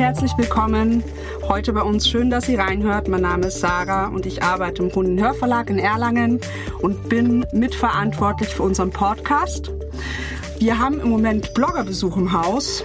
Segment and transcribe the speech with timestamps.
[0.00, 1.04] herzlich willkommen.
[1.46, 3.06] Heute bei uns schön, dass ihr reinhört.
[3.08, 6.40] Mein Name ist Sarah und ich arbeite im Hunden Hörverlag in Erlangen
[6.80, 9.70] und bin mitverantwortlich für unseren Podcast.
[10.58, 12.82] Wir haben im Moment Bloggerbesuch im Haus.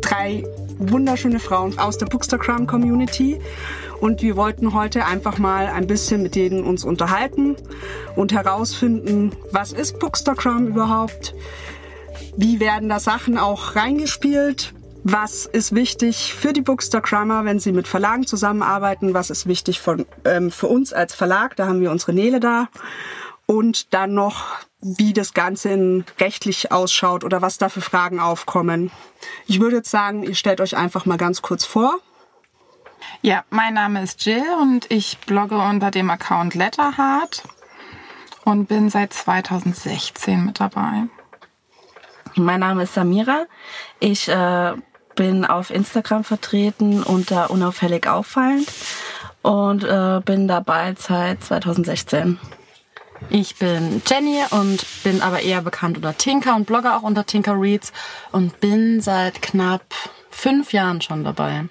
[0.00, 0.42] Drei
[0.78, 3.38] wunderschöne Frauen aus der Bookstagram Community.
[4.00, 7.56] Und wir wollten heute einfach mal ein bisschen mit denen uns unterhalten
[8.16, 11.34] und herausfinden, was ist Bookstagram überhaupt?
[12.38, 14.72] Wie werden da Sachen auch reingespielt?
[15.06, 19.12] Was ist wichtig für die Bookstagrammer, wenn sie mit Verlagen zusammenarbeiten?
[19.12, 21.56] Was ist wichtig von, ähm, für uns als Verlag?
[21.56, 22.68] Da haben wir unsere Nele da.
[23.44, 24.46] Und dann noch,
[24.80, 28.90] wie das Ganze in rechtlich ausschaut oder was da für Fragen aufkommen.
[29.46, 31.98] Ich würde jetzt sagen, ihr stellt euch einfach mal ganz kurz vor.
[33.20, 37.42] Ja, mein Name ist Jill und ich blogge unter dem Account Letterheart
[38.44, 41.08] und bin seit 2016 mit dabei.
[42.36, 43.44] Mein Name ist Samira.
[44.00, 44.72] Ich äh,
[45.14, 48.70] bin auf Instagram vertreten unter unauffällig auffallend
[49.42, 52.38] und äh, bin dabei seit 2016.
[53.30, 57.58] Ich bin Jenny und bin aber eher bekannt unter Tinker und blogge auch unter Tinker
[57.58, 57.92] Reads
[58.32, 59.82] und bin seit knapp
[60.30, 61.64] fünf Jahren schon dabei.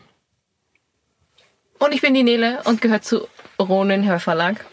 [1.80, 3.27] Und ich bin die Nele und gehört zu
[3.59, 4.66] Ronin Hörverlag.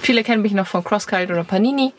[0.00, 1.92] Viele kennen mich noch von Crosskite oder Panini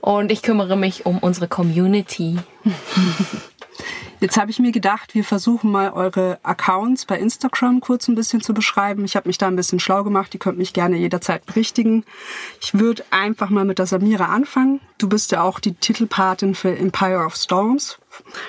[0.00, 2.38] und ich kümmere mich um unsere Community.
[4.20, 8.40] Jetzt habe ich mir gedacht, wir versuchen mal eure Accounts bei Instagram kurz ein bisschen
[8.40, 9.04] zu beschreiben.
[9.04, 10.32] Ich habe mich da ein bisschen schlau gemacht.
[10.32, 12.04] Ihr könnt mich gerne jederzeit berichtigen.
[12.62, 14.80] Ich würde einfach mal mit der Samira anfangen.
[14.98, 17.98] Du bist ja auch die Titelpatin für Empire of Storms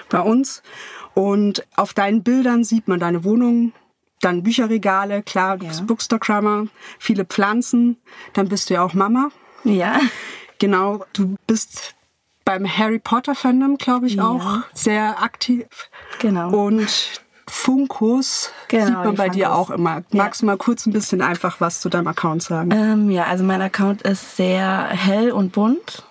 [0.10, 0.64] bei uns.
[1.14, 3.74] Und auf deinen Bildern sieht man deine Wohnung,
[4.22, 5.70] dann Bücherregale, klar, du ja.
[5.70, 6.68] bist Bookstagrammer,
[7.00, 7.98] viele Pflanzen.
[8.34, 9.30] Dann bist du ja auch Mama.
[9.64, 10.00] Ja.
[10.60, 11.97] Genau, du bist
[12.48, 14.24] beim Harry Potter Fandom, glaube ich, ja.
[14.24, 15.68] auch sehr aktiv.
[16.20, 16.50] Genau.
[16.50, 19.36] Und Funkus genau, sieht man bei Funkos.
[19.36, 20.04] dir auch immer.
[20.12, 20.46] Magst ja.
[20.46, 22.72] du mal kurz ein bisschen einfach was zu deinem Account sagen?
[22.72, 26.06] Ähm, ja, also mein Account ist sehr hell und bunt.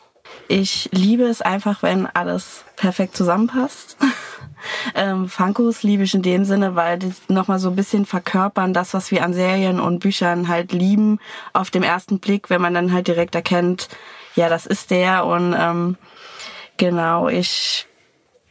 [0.46, 3.96] Ich liebe es einfach, wenn alles perfekt zusammenpasst.
[4.94, 8.92] ähm, Funkos liebe ich in dem Sinne, weil die nochmal so ein bisschen verkörpern, das,
[8.92, 11.18] was wir an Serien und Büchern halt lieben,
[11.54, 13.88] auf dem ersten Blick, wenn man dann halt direkt erkennt,
[14.34, 15.96] ja, das ist der und ähm,
[16.76, 17.86] Genau, ich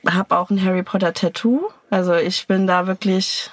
[0.08, 1.70] habe auch ein Harry Potter Tattoo.
[1.90, 3.52] Also ich bin da wirklich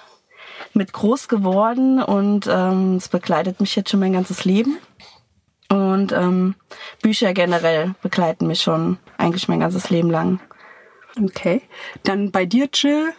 [0.75, 4.78] mit groß geworden und ähm, es begleitet mich jetzt schon mein ganzes Leben.
[5.69, 6.55] Und ähm,
[7.00, 10.41] Bücher generell begleiten mich schon eigentlich mein ganzes Leben lang.
[11.22, 11.62] Okay.
[12.04, 13.12] Dann bei dir, Jill,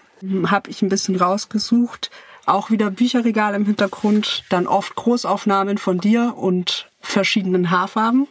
[0.47, 2.12] habe ich ein bisschen rausgesucht.
[2.46, 8.28] Auch wieder Bücherregal im Hintergrund, dann oft Großaufnahmen von dir und verschiedenen Haarfarben.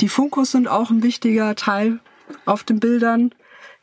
[0.00, 2.00] Die Funkos sind auch ein wichtiger Teil
[2.44, 3.34] auf den Bildern.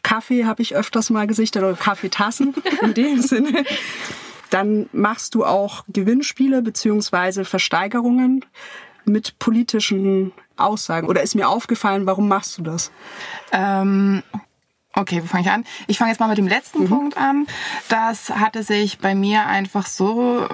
[0.03, 3.65] Kaffee habe ich öfters mal gesichtet oder Kaffeetassen in dem Sinne.
[4.49, 8.45] Dann machst du auch Gewinnspiele beziehungsweise Versteigerungen
[9.03, 11.07] mit politischen Aussagen.
[11.07, 12.91] Oder ist mir aufgefallen, warum machst du das?
[13.51, 14.23] Ähm,
[14.93, 15.65] okay, wo fange ich an?
[15.87, 16.89] Ich fange jetzt mal mit dem letzten mhm.
[16.89, 17.47] Punkt an.
[17.89, 20.47] Das hatte sich bei mir einfach so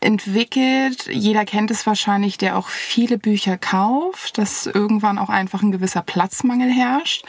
[0.00, 1.08] entwickelt.
[1.10, 6.02] Jeder kennt es wahrscheinlich, der auch viele Bücher kauft, dass irgendwann auch einfach ein gewisser
[6.02, 7.24] Platzmangel herrscht.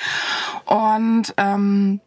[0.65, 2.01] Und ähm,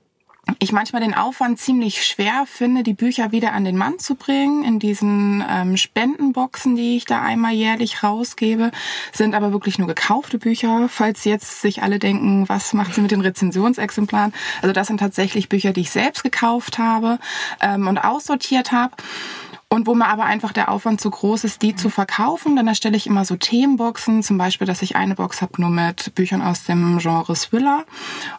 [0.60, 4.64] ich manchmal den Aufwand ziemlich schwer finde, die Bücher wieder an den Mann zu bringen.
[4.64, 8.70] In diesen ähm, Spendenboxen, die ich da einmal jährlich rausgebe,
[9.12, 10.88] sind aber wirklich nur gekaufte Bücher.
[10.88, 14.32] Falls jetzt sich alle denken, was macht sie mit den Rezensionsexemplaren?
[14.62, 17.18] Also das sind tatsächlich Bücher, die ich selbst gekauft habe
[17.60, 18.94] ähm, und aussortiert habe.
[19.70, 22.96] Und wo mir aber einfach der Aufwand zu groß ist, die zu verkaufen, dann erstelle
[22.96, 26.64] ich immer so Themenboxen, zum Beispiel, dass ich eine Box habe nur mit Büchern aus
[26.64, 27.84] dem Genre Thriller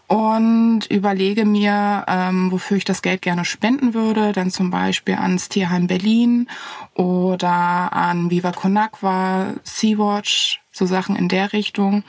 [0.08, 5.50] und überlege mir, ähm, wofür ich das Geld gerne spenden würde, dann zum Beispiel ans
[5.50, 6.50] Tierheim Berlin
[6.96, 12.04] oder an Viva Con Agua, Sea-Watch, so Sachen in der Richtung.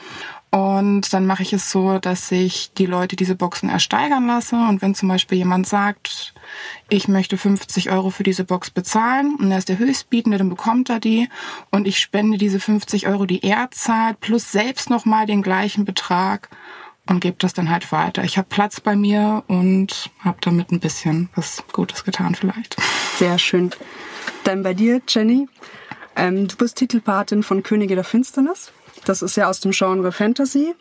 [0.51, 4.57] Und dann mache ich es so, dass ich die Leute diese Boxen ersteigern lasse.
[4.57, 6.35] Und wenn zum Beispiel jemand sagt,
[6.89, 10.91] ich möchte 50 Euro für diese Box bezahlen und er ist der Höchstbietende, dann bekommt
[10.91, 11.29] er die.
[11.71, 16.49] Und ich spende diese 50 Euro, die er zahlt, plus selbst nochmal den gleichen Betrag
[17.07, 18.25] und gebe das dann halt weiter.
[18.25, 22.77] Ich habe Platz bei mir und habe damit ein bisschen was Gutes getan vielleicht.
[23.19, 23.71] Sehr schön.
[24.43, 25.49] Dann bei dir, Jenny.
[26.17, 28.73] Ähm, du bist Titelpatin von Könige der Finsternis.
[29.05, 30.75] Das ist ja aus dem Genre Fantasy.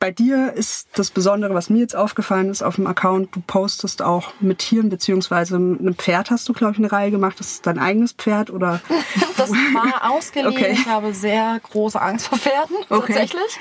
[0.00, 4.02] Bei dir ist das Besondere, was mir jetzt aufgefallen ist auf dem Account, du postest
[4.02, 7.38] auch mit Tieren, beziehungsweise einem Pferd hast du, glaube ich, eine Reihe gemacht.
[7.38, 8.80] Das ist dein eigenes Pferd oder?
[9.36, 10.52] das war ausgeliehen.
[10.52, 10.72] Okay.
[10.72, 13.12] Ich habe sehr große Angst vor Pferden, okay.
[13.12, 13.58] tatsächlich.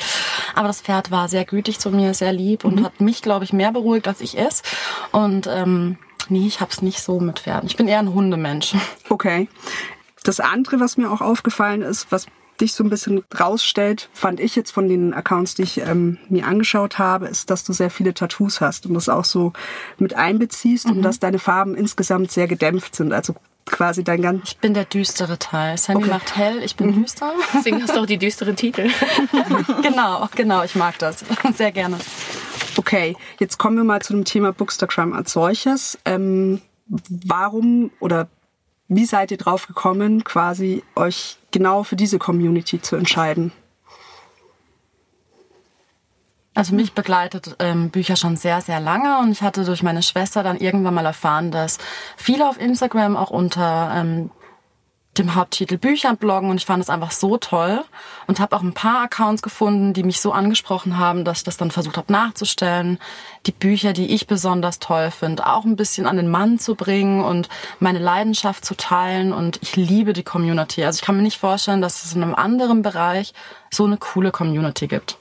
[0.56, 2.86] Aber das Pferd war sehr gütig zu mir, sehr lieb und mhm.
[2.86, 4.64] hat mich, glaube ich, mehr beruhigt als ich es.
[5.12, 5.98] Und ähm,
[6.30, 7.68] Nee, ich hab's nicht so mit Pferden.
[7.68, 8.76] Ich bin eher ein Hundemensch.
[9.10, 9.50] Okay.
[10.24, 12.28] Das andere, was mir auch aufgefallen ist, was
[12.62, 16.46] dich so ein bisschen rausstellt, fand ich jetzt von den Accounts, die ich ähm, mir
[16.46, 19.54] angeschaut habe, ist, dass du sehr viele Tattoos hast und das auch so
[19.98, 23.14] mit einbeziehst und dass deine Farben insgesamt sehr gedämpft sind.
[23.14, 23.36] Also
[23.66, 24.50] quasi dein ganz.
[24.50, 25.78] Ich bin der düstere Teil.
[25.78, 26.10] Sammy Okay.
[26.10, 27.34] macht hell, ich bin düster.
[27.54, 28.90] Deswegen hast du auch die düsteren Titel.
[29.82, 31.24] genau, genau, ich mag das.
[31.56, 31.98] Sehr gerne.
[32.78, 35.98] Okay, jetzt kommen wir mal zu dem Thema Bookstagram als solches.
[36.06, 38.28] Ähm, warum oder
[38.88, 43.52] wie seid ihr drauf gekommen, quasi euch genau für diese Community zu entscheiden?
[46.56, 50.44] Also mich begleitet ähm, Bücher schon sehr, sehr lange und ich hatte durch meine Schwester
[50.44, 51.80] dann irgendwann mal erfahren, dass
[52.16, 54.30] viele auf Instagram auch unter ähm,
[55.18, 57.84] dem Haupttitel Bücher bloggen und ich fand es einfach so toll
[58.26, 61.58] und habe auch ein paar Accounts gefunden, die mich so angesprochen haben, dass ich das
[61.58, 62.98] dann versucht habe nachzustellen,
[63.46, 67.24] die Bücher, die ich besonders toll finde, auch ein bisschen an den Mann zu bringen
[67.24, 67.48] und
[67.80, 70.84] meine Leidenschaft zu teilen und ich liebe die Community.
[70.84, 73.34] Also ich kann mir nicht vorstellen, dass es in einem anderen Bereich
[73.70, 75.18] so eine coole Community gibt.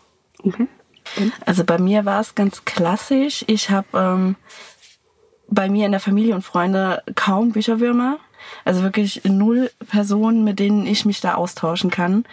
[1.45, 3.45] Also bei mir war es ganz klassisch.
[3.47, 4.37] Ich habe ähm,
[5.49, 8.19] bei mir in der Familie und Freunde kaum Bücherwürmer.
[8.65, 12.25] Also wirklich null Personen, mit denen ich mich da austauschen kann.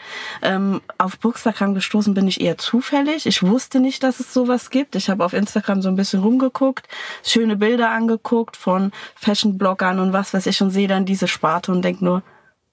[0.41, 3.25] Ähm, auf Bookstagram gestoßen bin ich eher zufällig.
[3.25, 4.95] Ich wusste nicht, dass es sowas gibt.
[4.95, 6.87] Ich habe auf Instagram so ein bisschen rumgeguckt,
[7.23, 11.81] schöne Bilder angeguckt von Fashion-Bloggern und was weiß ich und sehe dann diese Sparte und
[11.83, 12.23] denk nur,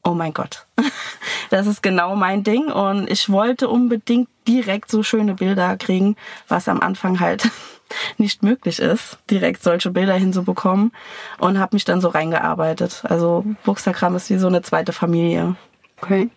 [0.04, 0.66] oh mein Gott,
[1.50, 6.16] das ist genau mein Ding und ich wollte unbedingt direkt so schöne Bilder kriegen,
[6.48, 7.50] was am Anfang halt
[8.18, 10.92] nicht möglich ist, direkt solche Bilder hinzubekommen
[11.38, 13.02] und habe mich dann so reingearbeitet.
[13.04, 15.56] Also Bookstagram ist wie so eine zweite Familie.
[16.00, 16.30] Okay.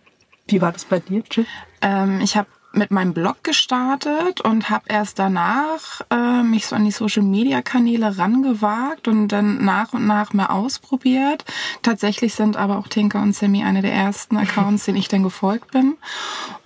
[0.46, 1.46] Wie war das bei dir, Jill?
[1.82, 6.84] Ähm, ich habe mit meinem Blog gestartet und habe erst danach äh, mich so an
[6.84, 11.44] die Social Media Kanäle rangewagt und dann nach und nach mehr ausprobiert.
[11.82, 15.72] Tatsächlich sind aber auch Tinker und Sammy eine der ersten Accounts, denen ich dann gefolgt
[15.72, 15.96] bin.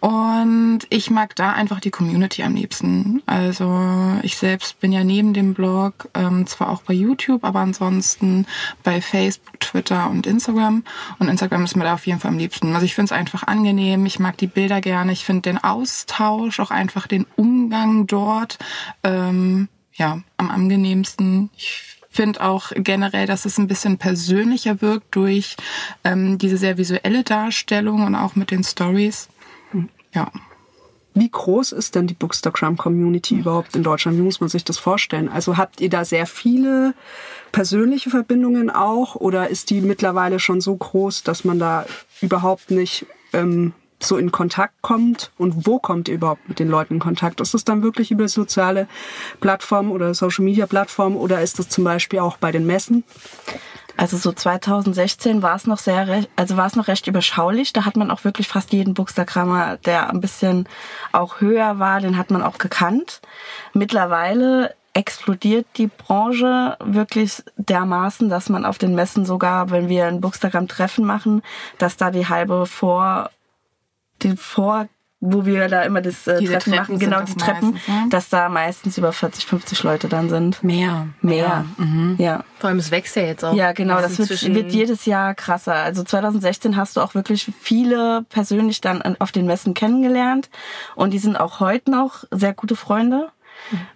[0.05, 3.23] Und ich mag da einfach die Community am liebsten.
[3.25, 8.47] Also ich selbst bin ja neben dem Blog ähm, zwar auch bei YouTube, aber ansonsten
[8.83, 10.85] bei Facebook, Twitter und Instagram.
[11.19, 12.75] Und Instagram ist mir da auf jeden Fall am liebsten.
[12.75, 14.05] Also ich finde es einfach angenehm.
[14.05, 15.11] Ich mag die Bilder gerne.
[15.11, 18.59] Ich finde den Austausch, auch einfach den Umgang dort,
[19.05, 21.49] ähm, ja, am angenehmsten.
[21.57, 25.57] Ich finde auch generell, dass es ein bisschen persönlicher wirkt durch
[26.05, 29.29] ähm, diese sehr visuelle Darstellung und auch mit den Stories.
[30.15, 30.31] Ja.
[31.17, 34.19] Wie groß ist denn die Bookstagram-Community überhaupt in Deutschland?
[34.19, 35.29] Wie muss man sich das vorstellen?
[35.29, 36.95] Also habt ihr da sehr viele
[37.53, 41.87] persönliche Verbindungen auch oder ist die mittlerweile schon so groß, dass man da
[42.21, 45.31] überhaupt nicht ähm, so in Kontakt kommt?
[45.39, 47.41] Und wo kommt ihr überhaupt mit den Leuten in Kontakt?
[47.41, 48.89] Ist das dann wirklich über soziale
[49.41, 53.05] Plattformen oder Social-Media-Plattformen oder ist das zum Beispiel auch bei den Messen?
[53.97, 57.73] Also so 2016 war es noch sehr, also war es noch recht überschaulich.
[57.73, 60.69] Da hat man auch wirklich fast jeden Bookstagrammer, der ein bisschen
[61.13, 63.21] auch höher war, den hat man auch gekannt.
[63.73, 70.21] Mittlerweile explodiert die Branche wirklich dermaßen, dass man auf den Messen sogar, wenn wir ein
[70.21, 71.43] Bookstagram-Treffen machen,
[71.79, 73.31] dass da die halbe vor,
[74.23, 74.89] die vor,
[75.27, 78.07] wo wir da immer das äh, Treffen Treppen machen, genau das die Treppen, meistens, ne?
[78.11, 80.63] dass da meistens über 40, 50 Leute dann sind.
[80.63, 81.07] Mehr.
[81.23, 81.65] Mehr.
[82.19, 82.45] Ja.
[82.59, 83.55] Vor allem, es wächst ja jetzt auch.
[83.55, 85.75] Ja, genau, das wird, wird jedes Jahr krasser.
[85.75, 90.51] Also 2016 hast du auch wirklich viele persönlich dann an- auf den Messen kennengelernt
[90.95, 93.29] und die sind auch heute noch sehr gute Freunde.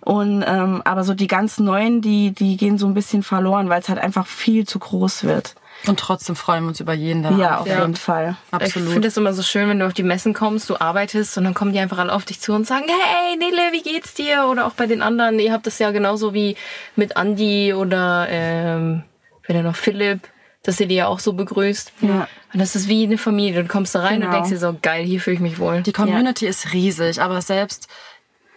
[0.00, 3.80] Und ähm, aber so die ganz neuen, die die gehen so ein bisschen verloren, weil
[3.80, 5.56] es halt einfach viel zu groß wird.
[5.86, 7.80] Und trotzdem freuen wir uns über jeden, der Ja, auf anfängt.
[7.80, 8.36] jeden Fall.
[8.48, 8.92] Ich Absolut.
[8.92, 11.54] finde es immer so schön, wenn du auf die Messen kommst, du arbeitest und dann
[11.54, 14.48] kommen die einfach alle auf dich zu und sagen, hey Nele, wie geht's dir?
[14.50, 16.56] Oder auch bei den anderen, ihr habt das ja genauso wie
[16.96, 19.04] mit Andy oder ähm,
[19.46, 20.20] wenn er noch Philipp,
[20.64, 21.92] dass ihr die ja auch so begrüßt.
[22.00, 22.26] Ja.
[22.52, 23.62] Und das ist wie eine Familie.
[23.62, 24.32] Du kommst da rein und Genau.
[24.32, 25.82] denkst dir so, geil, hier fühle ich mich wohl.
[25.82, 27.88] Die Community ist riesig, aber selbst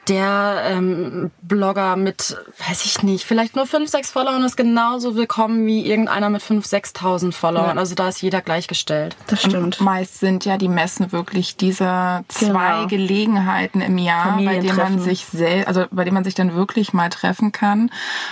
[0.08, 2.36] der ähm, Blogger mit,
[2.67, 6.65] weiß ich nicht, vielleicht nur 5, 6 Followern ist genauso willkommen wie irgendeiner mit 5,
[6.65, 7.77] 6.000 Followern.
[7.77, 9.15] Also da ist jeder gleichgestellt.
[9.27, 9.79] Das stimmt.
[9.79, 12.88] Meist sind ja die Messen wirklich diese zwei Genau.
[12.88, 16.93] Gelegenheiten im Jahr, bei denen man sich sel also bei denen man sich dann wirklich
[16.93, 17.91] mal treffen kann,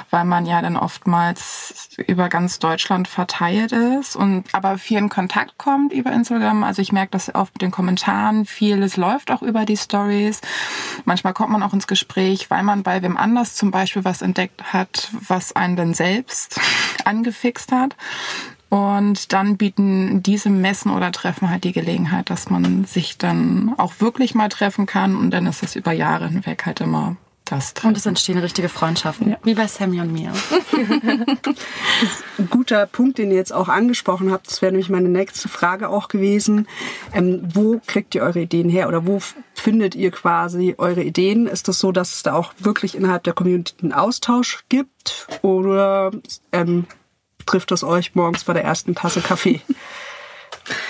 [0.09, 5.57] weil man ja dann oftmals über ganz Deutschland verteilt ist und aber viel in Kontakt
[5.57, 6.63] kommt über Instagram.
[6.63, 10.41] Also ich merke das oft mit den Kommentaren, vieles läuft auch über die Stories.
[11.05, 14.73] Manchmal kommt man auch ins Gespräch, weil man bei wem anders zum Beispiel was entdeckt
[14.73, 16.59] hat, was einen dann selbst
[17.05, 17.95] angefixt hat.
[18.69, 23.93] Und dann bieten diese Messen oder Treffen halt die Gelegenheit, dass man sich dann auch
[23.99, 25.15] wirklich mal treffen kann.
[25.15, 27.15] Und dann ist es über Jahre hinweg halt immer
[27.49, 30.31] das Und es entstehen richtige Freundschaften, wie bei Sammy und mir.
[32.37, 35.89] Ein guter Punkt, den ihr jetzt auch angesprochen habt, das wäre nämlich meine nächste Frage
[35.89, 36.67] auch gewesen.
[37.13, 39.19] Ähm, wo kriegt ihr eure Ideen her oder wo
[39.53, 41.47] findet ihr quasi eure Ideen?
[41.47, 46.11] Ist das so, dass es da auch wirklich innerhalb der Community einen Austausch gibt oder
[46.51, 46.85] ähm,
[47.45, 49.61] trifft es euch morgens bei der ersten Tasse Kaffee?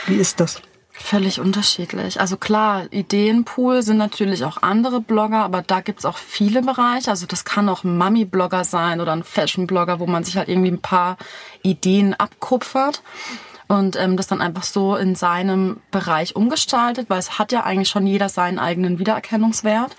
[0.08, 0.62] Wie ist das?
[1.02, 2.20] Völlig unterschiedlich.
[2.20, 7.10] Also klar, Ideenpool sind natürlich auch andere Blogger, aber da gibt's auch viele Bereiche.
[7.10, 10.72] Also das kann auch ein Mami-Blogger sein oder ein Fashion-Blogger, wo man sich halt irgendwie
[10.72, 11.18] ein paar
[11.64, 13.02] Ideen abkupfert
[13.70, 17.90] und ähm, das dann einfach so in seinem Bereich umgestaltet, weil es hat ja eigentlich
[17.90, 19.96] schon jeder seinen eigenen Wiedererkennungswert.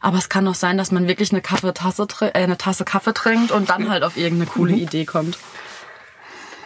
[0.00, 3.50] Aber es kann auch sein, dass man wirklich eine, Kaffeetasse, äh, eine Tasse Kaffee trinkt
[3.50, 5.36] und dann halt auf irgendeine coole Idee kommt.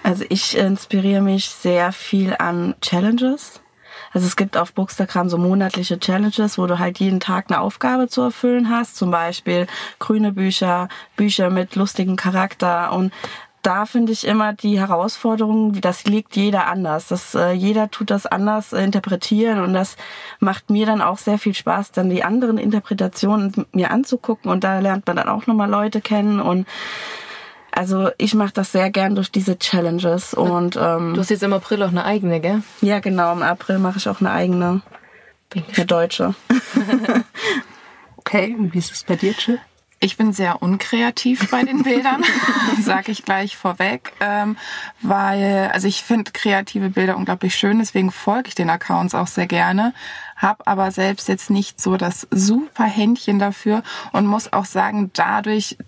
[0.07, 3.61] Also ich inspiriere mich sehr viel an Challenges.
[4.13, 8.07] Also es gibt auf Bookstagram so monatliche Challenges, wo du halt jeden Tag eine Aufgabe
[8.07, 8.95] zu erfüllen hast.
[8.95, 9.67] Zum Beispiel
[9.99, 13.13] grüne Bücher, Bücher mit lustigem Charakter und
[13.63, 17.09] da finde ich immer die Herausforderung, das liegt jeder anders.
[17.09, 19.97] Das, äh, jeder tut das anders äh, interpretieren und das
[20.39, 24.79] macht mir dann auch sehr viel Spaß, dann die anderen Interpretationen mir anzugucken und da
[24.79, 26.65] lernt man dann auch nochmal Leute kennen und
[27.77, 31.53] also ich mache das sehr gern durch diese Challenges und ähm, Du hast jetzt im
[31.53, 32.63] April auch eine eigene, gell?
[32.81, 34.83] ja genau, im April mache ich auch eine eigene,
[35.51, 36.35] Bin eine deutsche.
[38.19, 39.61] Okay, und wie ist es bei dir, Jill?
[40.01, 42.25] Ich bin sehr unkreativ bei den Bildern,
[42.83, 44.57] sage ich gleich vorweg, ähm,
[45.01, 49.47] weil also ich finde kreative Bilder unglaublich schön, deswegen folge ich den Accounts auch sehr
[49.47, 49.95] gerne,
[50.35, 55.79] habe aber selbst jetzt nicht so das super Händchen dafür und muss auch sagen, dadurch,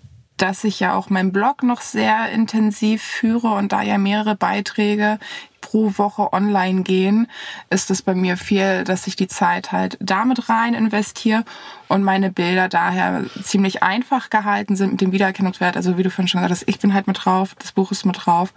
[0.41, 5.19] dass ich ja auch meinen Blog noch sehr intensiv führe und da ja mehrere Beiträge
[5.61, 7.27] pro Woche online gehen,
[7.69, 11.43] ist es bei mir viel, dass ich die Zeit halt damit rein investiere
[11.89, 15.75] und meine Bilder daher ziemlich einfach gehalten sind mit dem Wiedererkennungswert.
[15.75, 18.05] Also wie du vorhin schon gesagt hast, ich bin halt mit drauf, das Buch ist
[18.05, 18.53] mit drauf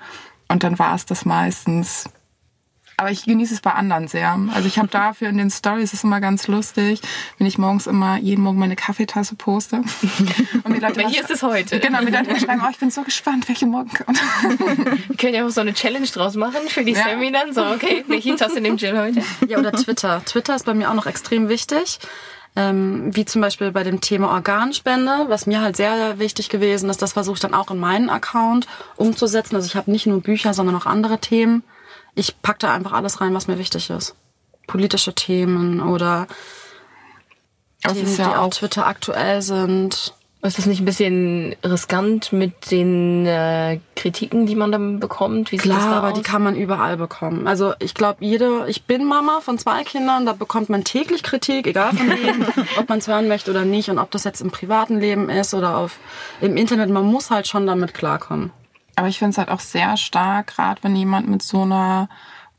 [0.49, 2.09] und dann war es das meistens.
[3.03, 4.39] Aber ich genieße es bei anderen sehr.
[4.55, 7.01] Also ich habe dafür in den Stories ist immer ganz lustig,
[7.37, 9.83] wenn ich morgens immer jeden Morgen meine Kaffeetasse poste.
[10.63, 11.81] Und die Leute hier ist es heute.
[11.81, 14.23] Genau, mir dann schreiben, oh, ich bin so gespannt, welche morgen kommt.
[15.09, 17.03] Wir können ja auch so eine Challenge draus machen für die Ja.
[17.03, 17.53] Sammy dann.
[17.53, 19.21] So, okay, welche Tasse nimmt Jill heute?
[19.49, 20.23] Ja, oder Twitter.
[20.25, 21.99] Twitter ist bei mir auch noch extrem wichtig.
[22.55, 27.03] Ähm, wie zum Beispiel bei dem Thema Organspende, was mir halt sehr wichtig gewesen ist,
[27.03, 29.57] das versuche ich dann auch in meinen Account umzusetzen.
[29.57, 31.65] Also ich habe nicht nur Bücher, sondern auch andere Themen.
[32.15, 34.15] Ich pack da einfach alles rein, was mir wichtig ist.
[34.67, 36.27] Politische Themen oder
[37.83, 40.15] Das Themen, ist ja die auf Twitter aktuell sind.
[40.45, 45.53] Ist das nicht ein bisschen riskant mit den äh, Kritiken, die man dann bekommt?
[45.53, 46.15] Wie sieht das Klar, da aber aus?
[46.15, 47.47] die kann man überall bekommen.
[47.47, 51.69] Also ich glaube, jede, ich bin Mama von zwei Kindern, da bekommt man täglich Kritik,
[51.69, 52.45] egal von wem,
[52.77, 55.55] ob man es hören möchte oder nicht und ob das jetzt im privaten Leben ist
[55.55, 56.01] oder auf
[56.41, 56.91] im Internet.
[56.91, 58.51] Man muss halt schon damit klarkommen.
[58.97, 62.09] Aber ich finde es halt auch sehr stark, gerade wenn jemand mit so einer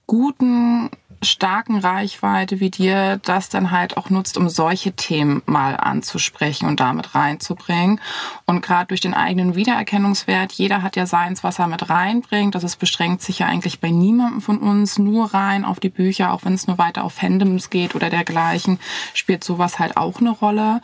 [0.07, 0.89] guten,
[1.23, 6.79] starken Reichweite wie dir das dann halt auch nutzt, um solche Themen mal anzusprechen und
[6.79, 7.99] damit reinzubringen.
[8.45, 12.55] Und gerade durch den eigenen Wiedererkennungswert, jeder hat ja seins, was er mit reinbringt.
[12.55, 16.31] Das ist, beschränkt sich ja eigentlich bei niemandem von uns nur rein auf die Bücher,
[16.33, 18.79] auch wenn es nur weiter auf Fandoms geht oder dergleichen,
[19.13, 20.81] spielt sowas halt auch eine Rolle.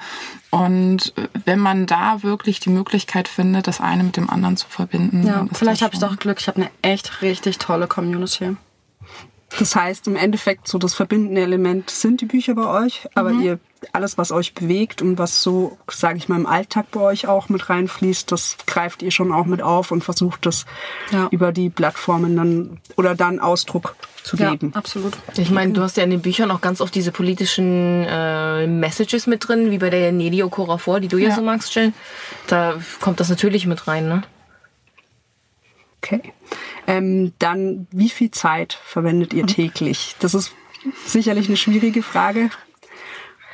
[0.51, 1.13] Und
[1.45, 5.25] wenn man da wirklich die Möglichkeit findet, das eine mit dem anderen zu verbinden.
[5.25, 6.39] Ja, vielleicht habe ich doch Glück.
[6.39, 8.55] Ich habe eine echt richtig tolle Community.
[9.57, 13.41] Das heißt, im Endeffekt so das verbindende Element sind die Bücher bei euch, aber Mhm.
[13.41, 13.59] ihr
[13.93, 17.49] alles, was euch bewegt und was so, sage ich mal, im Alltag bei euch auch
[17.49, 20.65] mit reinfließt, das greift ihr schon auch mit auf und versucht das
[21.11, 21.27] Ja.
[21.31, 24.71] über die Plattformen dann oder dann Ausdruck zu Ja, geben.
[24.75, 25.13] absolut.
[25.37, 29.27] Ich meine, du hast ja in den Büchern auch ganz oft diese politischen äh, Messages
[29.27, 31.35] mit drin, wie bei der Nelly Okorafor, die du ja, Ja.
[31.35, 31.93] so magst, Jill.
[32.47, 34.21] Da kommt das natürlich mit rein, ne?
[36.03, 36.21] Okay.
[36.89, 40.15] Ähm, dann, wie viel Zeit verwendet ihr täglich?
[40.21, 40.53] Das ist
[41.05, 42.49] sicherlich eine schwierige Frage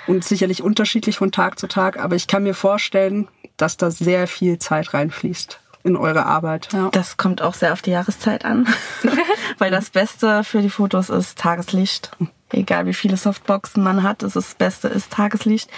[0.07, 3.27] und sicherlich unterschiedlich von Tag zu Tag, aber ich kann mir vorstellen,
[3.57, 6.69] dass da sehr viel Zeit reinfließt in eure Arbeit.
[6.91, 8.67] Das kommt auch sehr auf die Jahreszeit an,
[9.59, 12.11] weil das Beste für die Fotos ist Tageslicht.
[12.51, 15.69] Egal wie viele Softboxen man hat, das, ist das Beste ist Tageslicht.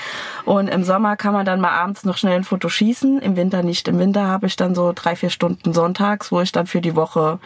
[0.46, 3.64] Und im Sommer kann man dann mal abends noch schnell ein Foto schießen, im Winter
[3.64, 3.88] nicht.
[3.88, 6.96] Im Winter habe ich dann so drei, vier Stunden sonntags, wo ich dann für die
[6.96, 7.40] Woche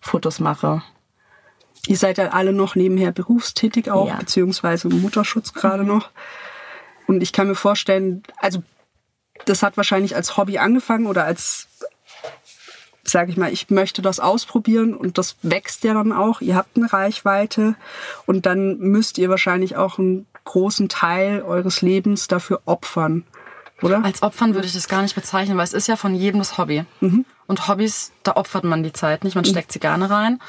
[0.00, 0.82] Fotos mache.
[1.86, 4.16] Ihr seid ja alle noch nebenher berufstätig auch, Ja.
[4.16, 6.10] beziehungsweise im Mutterschutz gerade noch.
[7.06, 8.62] Und ich kann mir vorstellen, also
[9.44, 11.68] das hat wahrscheinlich als Hobby angefangen oder als,
[13.04, 16.40] sage ich mal, ich möchte das ausprobieren und das wächst ja dann auch.
[16.40, 17.74] Ihr habt eine Reichweite
[18.26, 23.24] und dann müsst ihr wahrscheinlich auch einen großen Teil eures Lebens dafür opfern.
[23.82, 24.04] oder?
[24.04, 26.58] Als Opfern würde ich das gar nicht bezeichnen, weil es ist ja von jedem das
[26.58, 26.84] Hobby.
[27.46, 30.40] Und Hobbys, da opfert man die Zeit nicht, man steckt sie gerne rein.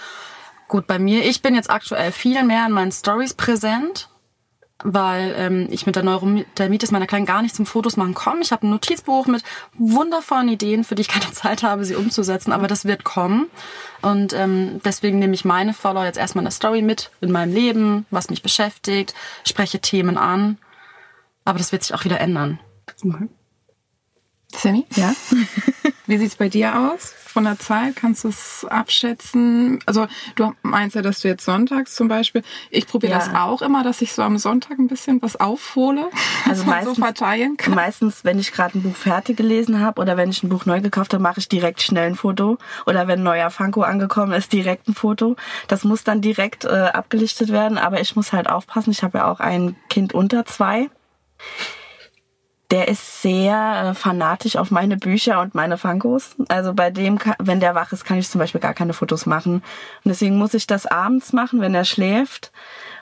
[0.67, 4.09] Gut, bei mir, ich bin jetzt aktuell viel mehr in meinen Stories präsent,
[4.83, 8.41] weil ähm, ich mit der Neurodermitis meiner Kleinen gar nicht zum Fotos machen komme.
[8.41, 12.51] Ich habe ein Notizbuch mit wundervollen Ideen, für die ich keine Zeit habe, sie umzusetzen,
[12.51, 13.47] aber das wird kommen.
[14.01, 17.53] Und ähm, deswegen nehme ich meine Follower jetzt erstmal in der Story mit in meinem
[17.53, 19.13] Leben, was mich beschäftigt,
[19.45, 20.57] spreche Themen an.
[21.45, 22.59] Aber das wird sich auch wieder ändern.
[24.53, 24.85] Sammy?
[24.95, 25.13] Ja.
[26.05, 27.13] Wie sieht's bei dir aus?
[27.35, 29.79] Von der Zeit kannst du es abschätzen?
[29.85, 32.43] Also du meinst ja, dass du jetzt sonntags zum Beispiel.
[32.69, 33.17] Ich probiere Ja.
[33.19, 36.09] das auch immer, dass ich so am Sonntag ein bisschen was aufhole,
[36.49, 37.73] Also man so meistens- verteilen kann.
[37.75, 40.79] Meistens, wenn ich gerade ein Buch fertig gelesen habe oder wenn ich ein Buch neu
[40.79, 42.57] gekauft habe, mache ich direkt schnell ein Foto.
[42.85, 45.35] Oder wenn ein neuer Funko angekommen ist, direkt ein Foto.
[45.67, 48.91] Das muss dann direkt äh, abgelichtet werden, aber ich muss halt aufpassen.
[48.91, 50.89] Ich habe ja auch ein Kind unter zwei.
[52.71, 56.35] Der ist sehr äh, fanatisch auf meine Bücher und meine Funkos.
[56.47, 59.55] Also bei dem, wenn der wach ist, kann ich zum Beispiel gar keine Fotos machen.
[59.55, 59.63] Und
[60.09, 62.51] deswegen muss ich das abends machen, wenn er schläft.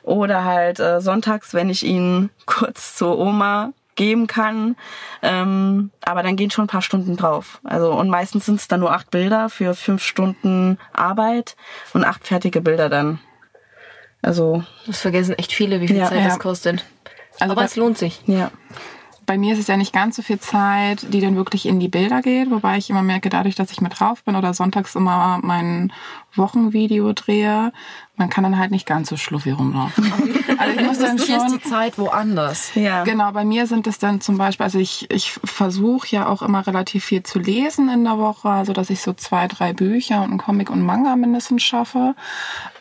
[0.04, 4.76] Oder halt äh, sonntags, wenn ich ihn kurz zur Oma geben kann.
[5.22, 7.62] Ähm, aber dann gehen schon ein paar Stunden drauf.
[7.64, 11.56] Also und meistens sind es dann nur acht Bilder für fünf Stunden Arbeit
[11.94, 13.20] und acht fertige Bilder dann.
[14.22, 16.26] Also Das vergessen echt viele, wie viel Ja, Zeit ja.
[16.26, 16.84] das kostet.
[17.40, 18.22] Also Aber es lohnt sich.
[18.26, 18.52] ja.
[19.26, 21.88] Bei mir ist es ja nicht ganz so viel Zeit, die dann wirklich in die
[21.88, 25.40] Bilder geht, wobei ich immer merke, dadurch, dass ich mit drauf bin oder sonntags immer
[25.42, 25.94] mein
[26.36, 27.72] Wochenvideo drehe,
[28.16, 30.14] man kann dann halt nicht ganz so schluffi rumlaufen.
[30.60, 32.76] also ich muss dann Hier ist schon die Zeit woanders.
[32.76, 33.04] Ja.
[33.04, 36.66] Genau, bei mir sind es dann zum Beispiel, also ich, ich versuche ja auch immer
[36.68, 40.30] relativ viel zu lesen in der Woche, also dass ich so zwei, drei Bücher und
[40.30, 42.14] einen Comic und Manga mindestens schaffe.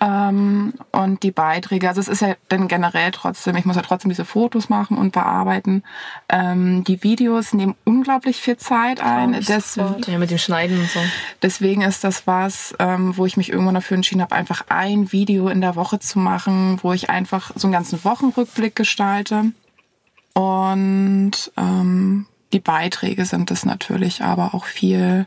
[0.01, 4.11] Ähm, und die Beiträge, also es ist ja dann generell trotzdem, ich muss ja trotzdem
[4.11, 5.83] diese Fotos machen und bearbeiten.
[6.29, 9.33] Ähm, die Videos nehmen unglaublich viel Zeit ein.
[9.33, 9.47] Das,
[10.07, 11.01] Ja, mit dem Schneiden und so.
[11.41, 15.49] Deswegen ist das was, ähm, wo ich mich irgendwann dafür entschieden habe, einfach ein Video
[15.49, 19.53] in der Woche zu machen, wo ich einfach so einen ganzen Wochenrückblick gestalte.
[20.35, 25.27] Und ähm, die Beiträge sind es natürlich, aber auch viel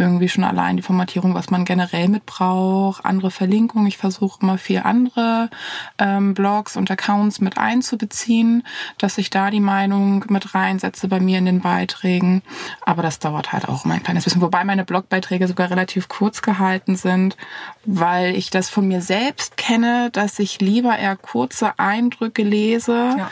[0.00, 3.86] irgendwie schon allein die Formatierung, was man generell mit braucht, andere Verlinkungen.
[3.86, 5.50] Ich versuche immer viel andere
[5.98, 8.64] ähm, Blogs und Accounts mit einzubeziehen,
[8.98, 12.42] dass ich da die Meinung mit reinsetze bei mir in den Beiträgen.
[12.80, 14.42] Aber das dauert halt auch immer ein kleines bisschen.
[14.42, 17.36] Wobei meine Blogbeiträge sogar relativ kurz gehalten sind,
[17.84, 23.30] weil ich das von mir selbst kenne, dass ich lieber eher kurze Eindrücke lese, Ja,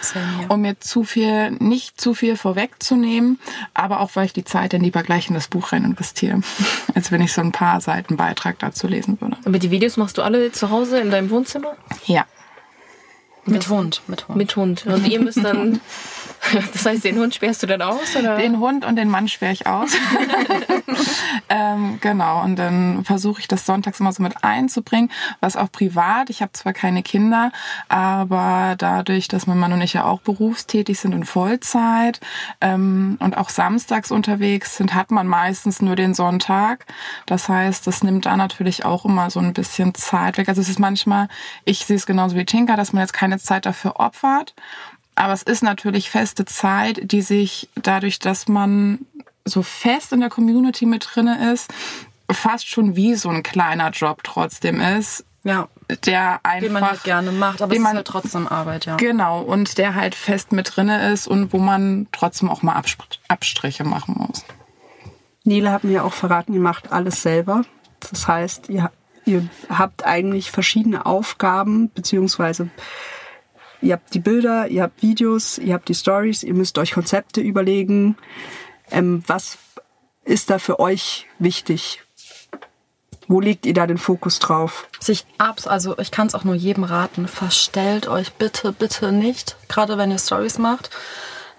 [0.48, 3.38] um mir zu viel, nicht zu viel vorwegzunehmen,
[3.74, 6.40] aber auch weil ich die Zeit dann lieber gleich in das Buch rein investiere,
[6.94, 9.36] als wenn ich so ein paar Seiten Beitrag dazu lesen würde.
[9.44, 11.76] Aber die Videos machst du alle zu Hause in deinem Wohnzimmer?
[12.06, 12.26] Ja.
[13.44, 14.36] Mit Hund, mit Hund.
[14.36, 14.86] Mit Hund.
[14.86, 15.80] Und ihr müsst dann.
[16.72, 18.16] Das heißt, den Hund sperrst du dann aus?
[18.16, 18.36] Oder?
[18.36, 19.90] Den Hund und den Mann sperre ich aus.
[21.48, 26.30] ähm, genau, und dann versuche ich das sonntags immer so mit einzubringen, was auch privat.
[26.30, 27.52] Ich habe zwar keine Kinder,
[27.88, 32.20] aber dadurch, dass mein Mann und ich ja auch berufstätig sind in Vollzeit
[32.60, 36.86] ähm, und auch samstags unterwegs sind, hat man meistens nur den Sonntag.
[37.26, 40.48] Das heißt, das nimmt da natürlich auch immer so ein bisschen Zeit weg.
[40.48, 41.28] Also es ist manchmal,
[41.64, 44.54] ich sehe es genauso wie Tinka, dass man jetzt keine Zeit dafür opfert.
[45.18, 49.00] Aber es ist natürlich feste Zeit, die sich dadurch, dass man
[49.44, 51.70] so fest in der Community mit drinne ist,
[52.30, 55.68] fast schon wie so ein kleiner Job trotzdem ist, Ja,
[56.04, 58.84] der einfach den man halt gerne macht, aber es den ist man- halt trotzdem Arbeit,
[58.86, 58.96] ja.
[58.96, 63.18] genau und der halt fest mit drinne ist und wo man trotzdem auch mal Abspr-
[63.28, 64.44] Abstriche machen muss.
[65.44, 67.62] Nele hat mir auch verraten, ihr macht alles selber.
[68.10, 68.90] Das heißt, ihr,
[69.24, 72.68] ihr habt eigentlich verschiedene Aufgaben, beziehungsweise
[73.80, 77.40] ihr habt die Bilder, ihr habt Videos, ihr habt die Stories, ihr müsst euch Konzepte
[77.40, 78.16] überlegen.
[78.90, 79.58] Ähm, was
[80.24, 82.02] ist da für euch wichtig?
[83.28, 84.88] Wo legt ihr da den Fokus drauf?
[85.00, 89.56] Sich abs, also ich kann es auch nur jedem raten, verstellt euch bitte, bitte nicht,
[89.68, 90.90] gerade wenn ihr Stories macht.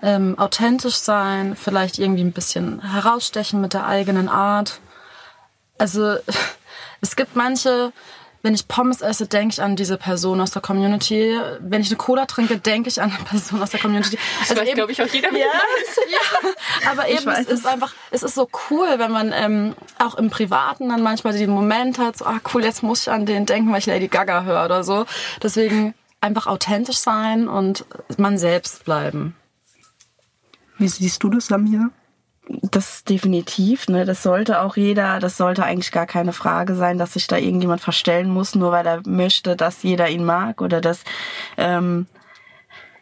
[0.02, 4.80] Ähm, authentisch sein, vielleicht irgendwie ein bisschen herausstechen mit der eigenen Art.
[5.78, 6.16] Also
[7.02, 7.92] es gibt manche,
[8.41, 11.38] wenn ich Pommes esse, denke ich an diese Person aus der Community.
[11.60, 14.17] Wenn ich eine Cola trinke, denke ich an eine Person aus der Community.
[14.41, 15.45] Also weiß, eben- glaub ich, auch jeder, wie ja,
[16.12, 20.30] ja, aber eben, es ist einfach, es ist so cool, wenn man ähm, auch im
[20.30, 23.71] Privaten dann manchmal den Moment hat, so, ah cool, jetzt muss ich an den denken,
[23.71, 25.06] weil ich Lady Gaga höre oder so.
[25.43, 27.86] Deswegen einfach authentisch sein und
[28.17, 29.36] man selbst bleiben.
[30.78, 31.89] Wie siehst du das, Samira?
[32.50, 34.06] Das definitiv, ne?
[34.06, 37.82] Das sollte auch jeder, das sollte eigentlich gar keine Frage sein, dass sich da irgendjemand
[37.82, 41.04] verstellen muss, nur weil er möchte, dass jeder ihn mag oder dass
[41.58, 42.08] ähm,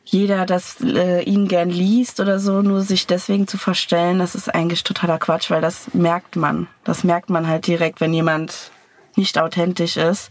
[0.04, 4.54] jeder das äh, ihn gern liest oder so, nur sich deswegen zu verstellen, das ist
[4.54, 6.68] eigentlich totaler Quatsch, weil das merkt man.
[6.84, 8.72] Das merkt man halt direkt, wenn jemand
[9.16, 10.30] nicht authentisch ist.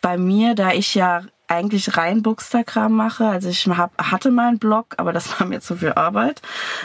[0.00, 3.26] Bei mir, da ich ja eigentlich rein Bookstagram mache.
[3.26, 6.42] Also ich hab, hatte mal einen Blog, aber das war mir zu viel Arbeit.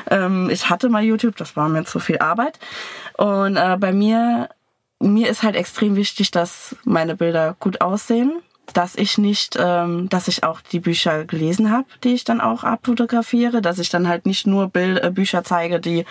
[0.09, 2.59] Ähm, ich hatte mal YouTube, das war mir zu viel Arbeit.
[3.17, 4.49] Und äh, bei mir,
[4.99, 8.41] mir ist halt extrem wichtig, dass meine Bilder gut aussehen
[8.73, 12.63] dass ich nicht, ähm, dass ich auch die Bücher gelesen habe, die ich dann auch
[12.63, 16.05] abfotografiere, dass ich dann halt nicht nur Bild, äh, Bücher zeige, die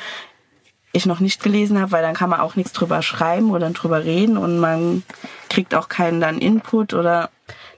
[0.96, 4.04] ich noch nicht gelesen habe, weil dann kann man auch nichts drüber schreiben oder drüber
[4.04, 5.02] reden und man
[5.48, 7.30] kriegt auch keinen dann Input oder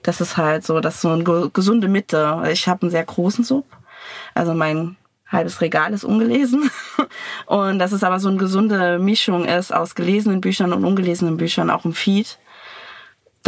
[0.02, 2.42] das ist halt so, das ist so eine gesunde Mitte.
[2.50, 3.66] Ich habe einen sehr großen Sub,
[4.34, 6.70] also mein halbes Regal ist ungelesen
[7.46, 11.70] und das ist aber so eine gesunde Mischung ist aus gelesenen Büchern und ungelesenen Büchern
[11.70, 12.38] auch im Feed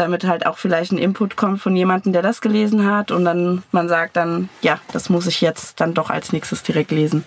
[0.00, 3.62] damit halt auch vielleicht ein Input kommt von jemandem, der das gelesen hat und dann
[3.70, 7.26] man sagt dann, ja, das muss ich jetzt dann doch als nächstes direkt lesen.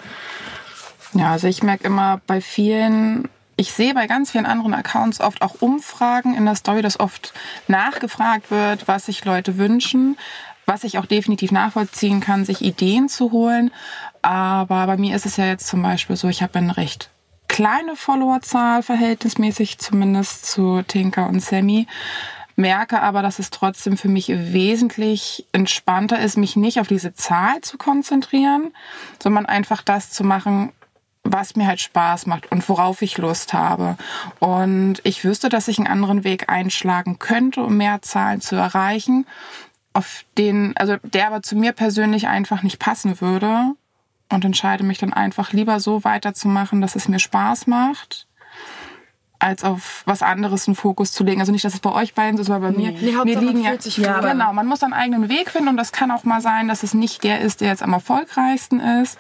[1.14, 5.42] Ja, also ich merke immer bei vielen, ich sehe bei ganz vielen anderen Accounts oft
[5.42, 7.34] auch Umfragen in der Story, dass oft
[7.68, 10.18] nachgefragt wird, was sich Leute wünschen,
[10.66, 13.72] was ich auch definitiv nachvollziehen kann, sich Ideen zu holen.
[14.22, 17.10] Aber bei mir ist es ja jetzt zum Beispiel so, ich habe eine recht
[17.48, 21.88] kleine Followerzahl, verhältnismäßig zumindest zu Tinker und Sammy
[22.56, 27.62] merke aber, dass es trotzdem für mich wesentlich entspannter ist, mich nicht auf diese Zahl
[27.62, 28.72] zu konzentrieren,
[29.22, 30.72] sondern einfach das zu machen,
[31.24, 33.98] was mir halt Spaß macht und worauf ich Lust habe.
[34.40, 39.26] Und ich wüsste, dass ich einen anderen Weg einschlagen könnte, um mehr Zahlen zu erreichen,
[39.94, 43.74] auf den, also der aber zu mir persönlich einfach nicht passen würde
[44.30, 48.28] und entscheide mich dann einfach lieber so weiterzumachen, dass es mir Spaß macht
[49.44, 51.42] als auf was anderes einen Fokus zu legen.
[51.42, 52.92] Also nicht, dass es bei euch beiden so ist, aber bei mir.
[52.92, 54.54] Nee, wir liegen ja, ja genau.
[54.54, 57.26] Man muss einen eigenen Weg finden und das kann auch mal sein, dass es nicht
[57.26, 59.20] der ist, der jetzt am erfolgreichsten ist.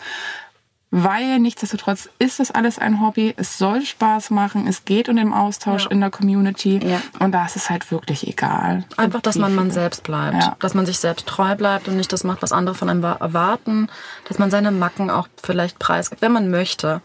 [0.95, 3.33] Weil nichtsdestotrotz ist das alles ein Hobby.
[3.35, 4.67] Es soll Spaß machen.
[4.67, 5.89] Es geht um den Austausch ja.
[5.89, 6.79] in der Community.
[6.85, 7.01] Ja.
[7.17, 8.83] Und da ist es halt wirklich egal.
[8.95, 10.35] Einfach, dass man man selbst bleibt.
[10.35, 10.55] Ja.
[10.59, 13.87] Dass man sich selbst treu bleibt und nicht das macht, was andere von einem erwarten.
[14.27, 17.01] Dass man seine Macken auch vielleicht preisgibt, wenn man möchte.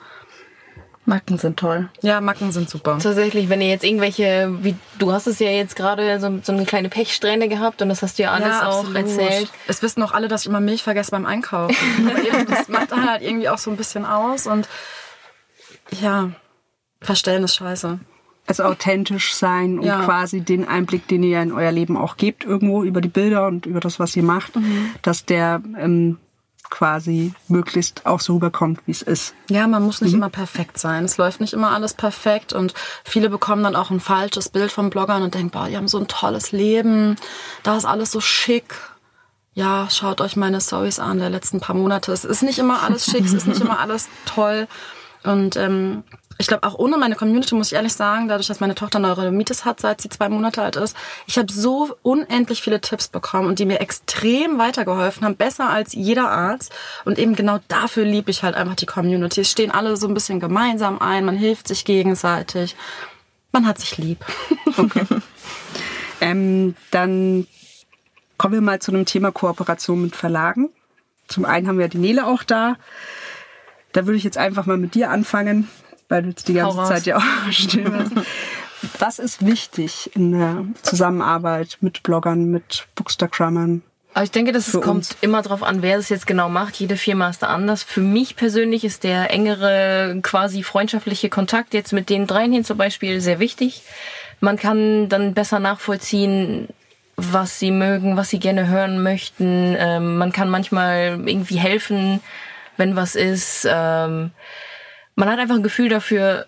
[1.09, 1.89] Macken sind toll.
[2.03, 2.99] Ja, Macken sind super.
[3.03, 6.67] Tatsächlich, wenn ihr jetzt irgendwelche, wie du hast es ja jetzt gerade so, so eine
[6.67, 9.51] kleine Pechsträhne gehabt und das hast du ja alles ja, auch erzählt.
[9.67, 11.75] Es wissen auch alle, dass ich immer Milch vergesse beim Einkaufen.
[12.49, 14.69] das macht dann halt irgendwie auch so ein bisschen aus und
[15.99, 16.31] ja,
[17.01, 17.99] verstellen ist scheiße.
[18.47, 20.05] Also authentisch sein und ja.
[20.05, 23.65] quasi den Einblick, den ihr in euer Leben auch gebt, irgendwo über die Bilder und
[23.65, 24.91] über das, was ihr macht, mhm.
[25.01, 26.19] dass der ähm,
[26.71, 29.35] quasi möglichst auch so rüberkommt, wie es ist.
[29.49, 30.19] Ja, man muss nicht mhm.
[30.19, 31.05] immer perfekt sein.
[31.05, 34.91] Es läuft nicht immer alles perfekt und viele bekommen dann auch ein falsches Bild von
[34.91, 37.17] Bloggern und denken, boah, die haben so ein tolles Leben,
[37.63, 38.75] da ist alles so schick.
[39.55, 42.13] Ja, schaut euch meine Stories an der letzten paar Monate.
[42.13, 44.69] Es ist nicht immer alles schick, es ist nicht immer alles toll.
[45.25, 46.05] Und ähm,
[46.41, 49.65] ich glaube, auch ohne meine Community muss ich ehrlich sagen, dadurch, dass meine Tochter Neurodermitis
[49.65, 50.97] hat, seit sie zwei Monate alt ist,
[51.27, 55.95] ich habe so unendlich viele Tipps bekommen und die mir extrem weitergeholfen haben, besser als
[55.95, 56.73] jeder Arzt.
[57.05, 59.41] Und eben genau dafür liebe ich halt einfach die Community.
[59.41, 62.77] Es stehen alle so ein bisschen gemeinsam ein, man hilft sich gegenseitig,
[63.51, 64.25] man hat sich lieb.
[64.77, 65.05] Okay.
[66.21, 67.49] ähm, dann
[68.37, 70.69] kommen wir mal zu einem Thema Kooperation mit Verlagen.
[71.27, 72.77] Zum einen haben wir die Nele auch da.
[73.93, 75.69] Da würde ich jetzt einfach mal mit dir anfangen
[76.09, 78.27] weil du jetzt die ganze Zeit ja auch still bist.
[78.99, 83.83] Was ist wichtig in der Zusammenarbeit mit Bloggern, mit Bookstagrammern?
[84.15, 85.17] Aber ich denke, das kommt uns.
[85.21, 86.77] immer darauf an, wer das jetzt genau macht.
[86.77, 87.83] Jede Firma ist da anders.
[87.83, 92.79] Für mich persönlich ist der engere, quasi freundschaftliche Kontakt jetzt mit den dreien hin zum
[92.79, 93.83] Beispiel sehr wichtig.
[94.41, 96.69] Man kann dann besser nachvollziehen,
[97.17, 99.77] was sie mögen, was sie gerne hören möchten.
[99.79, 102.21] Ähm, man kann manchmal irgendwie helfen,
[102.77, 103.67] wenn was ist.
[103.71, 104.31] Ähm,
[105.19, 106.47] man hat einfach ein Gefühl dafür,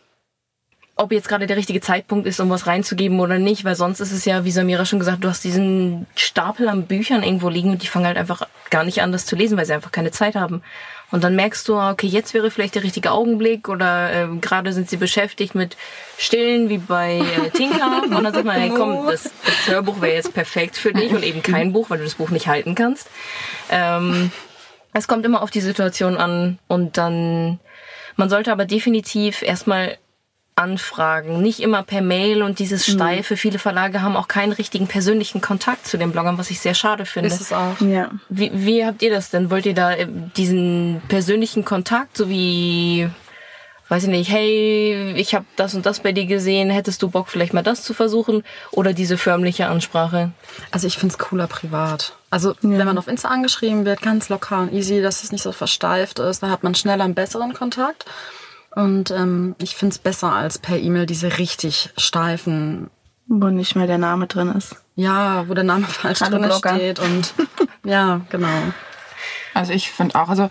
[0.94, 4.12] ob jetzt gerade der richtige Zeitpunkt ist, um was reinzugeben oder nicht, weil sonst ist
[4.12, 7.82] es ja, wie Samira schon gesagt, du hast diesen Stapel an Büchern irgendwo liegen und
[7.82, 10.36] die fangen halt einfach gar nicht an, das zu lesen, weil sie einfach keine Zeit
[10.36, 10.62] haben.
[11.10, 14.88] Und dann merkst du, okay, jetzt wäre vielleicht der richtige Augenblick oder äh, gerade sind
[14.88, 15.76] sie beschäftigt mit
[16.16, 18.02] Stillen wie bei äh, Tinker.
[18.04, 21.24] Und dann sagt man, hey komm, das, das Hörbuch wäre jetzt perfekt für dich und
[21.24, 23.10] eben kein Buch, weil du das Buch nicht halten kannst.
[23.68, 24.30] Ähm,
[24.92, 27.58] es kommt immer auf die Situation an und dann
[28.20, 29.96] man sollte aber definitiv erstmal
[30.54, 32.92] anfragen, nicht immer per Mail und dieses mhm.
[32.92, 33.32] Steife.
[33.34, 33.38] Mhm.
[33.38, 37.06] Viele Verlage haben auch keinen richtigen persönlichen Kontakt zu den Bloggern, was ich sehr schade
[37.06, 37.28] finde.
[37.28, 37.80] Ist es auch.
[37.80, 38.10] Ja.
[38.28, 39.50] Wie, wie habt ihr das denn?
[39.50, 40.06] Wollt ihr da äh,
[40.36, 43.08] diesen persönlichen Kontakt, so wie
[43.90, 47.28] weiß ich nicht, hey, ich habe das und das bei dir gesehen, hättest du Bock
[47.28, 48.44] vielleicht mal das zu versuchen?
[48.70, 50.30] Oder diese förmliche Ansprache?
[50.70, 52.14] Also ich find's cooler privat.
[52.30, 55.52] Also wenn man auf Insta angeschrieben wird, ganz locker und easy, dass es nicht so
[55.52, 58.04] versteift ist, dann hat man schneller einen besseren Kontakt.
[58.76, 62.88] Und ähm, ich find's besser als per E-Mail diese richtig steifen,
[63.26, 64.76] Wo nicht mehr der Name drin ist.
[64.94, 66.74] ja, wo der Name falsch Hallo drin Blogger.
[66.76, 67.34] steht und
[67.84, 68.62] ja, genau.
[69.54, 70.48] Also ich finde auch, also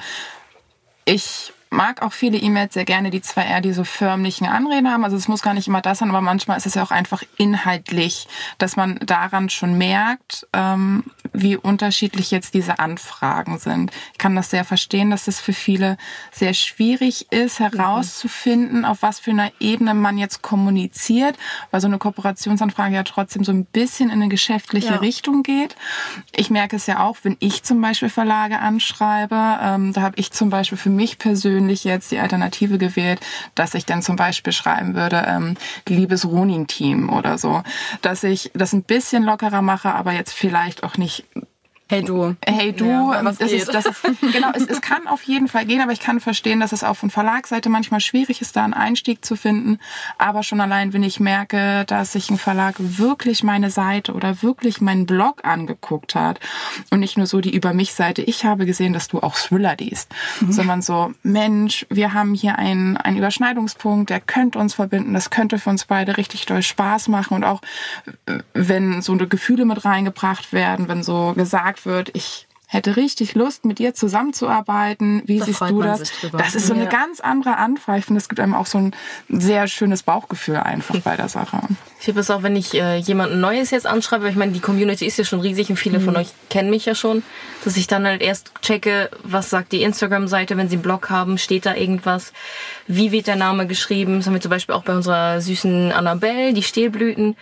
[1.06, 5.16] ich mag auch viele E-Mails sehr gerne, die zwar eher diese förmlichen Anreden haben, also
[5.16, 8.28] es muss gar nicht immer das sein, aber manchmal ist es ja auch einfach inhaltlich,
[8.58, 13.92] dass man daran schon merkt, ähm, wie unterschiedlich jetzt diese Anfragen sind.
[14.14, 15.98] Ich kann das sehr verstehen, dass es für viele
[16.32, 21.38] sehr schwierig ist, herauszufinden, auf was für einer Ebene man jetzt kommuniziert,
[21.70, 24.96] weil so eine Kooperationsanfrage ja trotzdem so ein bisschen in eine geschäftliche Ja.
[24.96, 25.76] Richtung geht.
[26.36, 30.32] Ich merke es ja auch, wenn ich zum Beispiel Verlage anschreibe, ähm, da habe ich
[30.32, 33.20] zum Beispiel für mich persönlich jetzt die Alternative gewählt,
[33.56, 35.56] dass ich dann zum Beispiel schreiben würde, ähm,
[35.88, 37.64] liebes Ronin-Team oder so,
[38.02, 41.26] dass ich das ein bisschen lockerer mache, aber jetzt vielleicht auch nicht
[41.92, 42.36] Hey du.
[42.46, 45.82] Hey du, Ja, was ist, das ist, genau, es, es kann auf jeden Fall gehen,
[45.82, 49.26] aber ich kann verstehen, dass es auch von Verlagsseite manchmal schwierig ist, da einen Einstieg
[49.26, 49.80] zu finden.
[50.20, 54.82] Aber schon allein, wenn ich merke, dass sich ein Verlag wirklich meine Seite oder wirklich
[54.82, 56.40] meinen Blog angeguckt hat
[56.92, 59.76] und nicht nur so die Über mich Seite, ich habe gesehen, dass du auch Thriller
[59.76, 60.14] liest,
[60.48, 65.58] sondern so, Mensch, wir haben hier einen, einen Überschneidungspunkt, der könnte uns verbinden, das könnte
[65.58, 67.62] für uns beide richtig doll Spaß machen und auch
[68.28, 73.34] äh, wenn so eine Gefühle mit reingebracht werden, wenn so gesagt wird, ich hätte richtig
[73.34, 75.24] Lust, mit dir zusammenzuarbeiten.
[75.26, 76.04] Wie Da siehst du das?
[76.34, 76.90] Das ist so eine Ja.
[76.90, 77.98] ganz andere Anfrage.
[77.98, 78.96] Ich finde, es gibt einem auch so ein
[79.28, 81.62] sehr schönes Bauchgefühl einfach bei der Sache.
[82.00, 84.60] Ich habe es auch, wenn ich äh, jemanden Neues jetzt anschreibe, weil ich meine, die
[84.60, 87.24] Community ist ja schon riesig und viele von euch kennen mich ja schon,
[87.64, 91.40] dass ich dann halt erst checke, was sagt die Instagram-Seite, wenn sie einen Blog haben,
[91.40, 92.34] steht da irgendwas,
[92.86, 96.54] wie wird der Name geschrieben, das haben wir zum Beispiel auch bei unserer süßen Annabelle,
[96.54, 97.36] die Stehlblüten.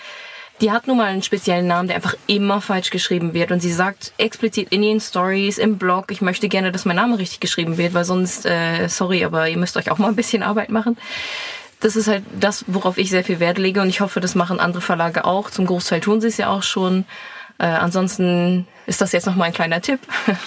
[0.62, 3.52] Die hat nun mal einen speziellen Namen, der einfach immer falsch geschrieben wird.
[3.52, 7.20] Und sie sagt explizit in ihren Stories, im Blog, ich möchte gerne, dass mein Name
[7.20, 10.42] richtig geschrieben wird, weil sonst, äh, sorry, aber ihr müsst euch auch mal ein bisschen
[10.42, 10.98] Arbeit machen
[11.80, 14.60] das ist halt das, worauf ich sehr viel Wert lege und ich hoffe, das machen
[14.60, 15.50] andere Verlage auch.
[15.52, 17.06] Zum Großteil tun sie es ja auch schon.
[17.60, 20.00] Äh, ansonsten ist das jetzt noch mal ein kleiner Tipp.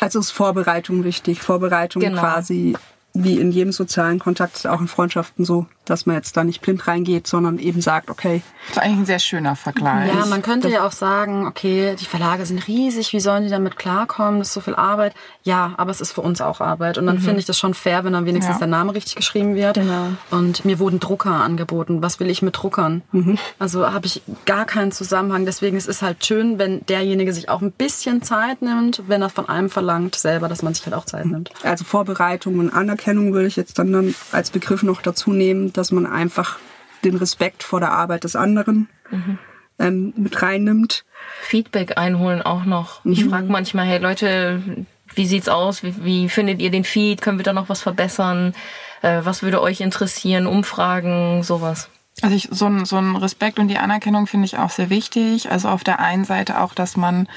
[0.00, 1.40] Also ist Vorbereitung wichtig.
[1.42, 2.20] Vorbereitung Genau.
[2.20, 2.74] quasi
[3.14, 6.86] wie in jedem sozialen Kontakt, auch in Freundschaften so, dass man jetzt da nicht blind
[6.86, 10.12] reingeht, sondern eben sagt, okay, Das ist eigentlich ein sehr schöner Vergleich.
[10.14, 13.76] Ja, man könnte ja auch sagen, okay, die Verlage sind riesig, wie sollen die damit
[13.76, 14.38] klarkommen?
[14.38, 15.14] Das ist so viel Arbeit.
[15.42, 16.98] Ja, aber es ist für uns auch Arbeit.
[16.98, 18.58] Und dann finde ich das schon fair, wenn dann wenigstens Ja.
[18.60, 19.74] der Name richtig geschrieben wird.
[19.74, 20.08] Genau.
[20.30, 22.00] Und mir wurden Drucker angeboten.
[22.02, 23.02] Was will ich mit Druckern?
[23.58, 25.44] Also habe ich gar keinen Zusammenhang.
[25.46, 29.30] Deswegen es ist halt schön, wenn derjenige sich auch ein bisschen Zeit nimmt, wenn er
[29.30, 31.50] von einem verlangt selber, dass man sich halt auch Zeit nimmt.
[31.64, 35.92] also Vorbereitung und Anerkennung würde ich jetzt dann, dann als Begriff noch dazu nehmen, dass
[35.92, 36.58] man einfach
[37.04, 38.88] den Respekt vor der Arbeit des anderen
[39.78, 41.04] ähm, mit reinnimmt.
[41.42, 43.04] Feedback einholen auch noch.
[43.04, 44.62] Ich frage manchmal, hey Leute,
[45.14, 45.82] wie sieht's aus?
[45.82, 47.20] Wie, wie findet ihr den Feed?
[47.20, 48.54] Können wir da noch was verbessern?
[49.02, 50.46] Äh, was würde euch interessieren?
[50.46, 51.88] Umfragen, sowas.
[52.20, 55.50] Also ich, so, ein, so ein Respekt und die Anerkennung finde ich auch sehr wichtig.
[55.50, 57.28] Also auf der einen Seite auch, dass man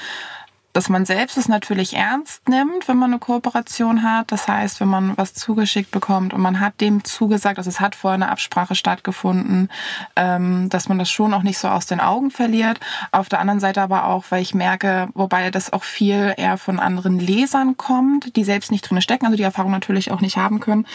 [0.76, 4.30] dass man selbst es natürlich ernst nimmt, wenn man eine Kooperation hat.
[4.30, 7.94] Das heißt, wenn man was zugeschickt bekommt und man hat dem zugesagt, also es hat
[7.94, 9.70] vorher eine Absprache stattgefunden,
[10.16, 12.78] ähm, dass man das schon auch nicht so aus den Augen verliert.
[13.10, 16.78] Auf der anderen Seite aber auch, weil ich merke, wobei das auch viel eher von
[16.78, 20.60] anderen Lesern kommt, die selbst nicht drin stecken, also die Erfahrung natürlich auch nicht haben
[20.60, 20.86] können,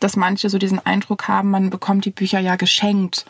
[0.00, 3.24] dass manche so diesen Eindruck haben, man bekommt die Bücher ja geschenkt.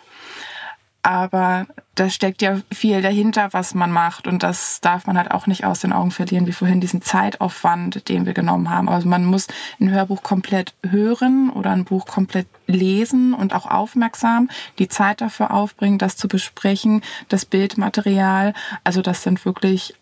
[1.03, 4.27] Aber da steckt ja viel dahinter, was man macht.
[4.27, 8.09] Und das darf man halt auch nicht aus den Augen verlieren, wie vorhin diesen Zeitaufwand,
[8.09, 8.89] den wir genommen haben.
[8.89, 9.47] Also man muss
[9.81, 15.53] ein Hörbuch komplett hören oder ein Buch komplett lesen und auch aufmerksam die Zeit dafür
[15.53, 18.53] aufbringen, das zu besprechen, das Bildmaterial.
[18.85, 19.95] Also das sind wirklich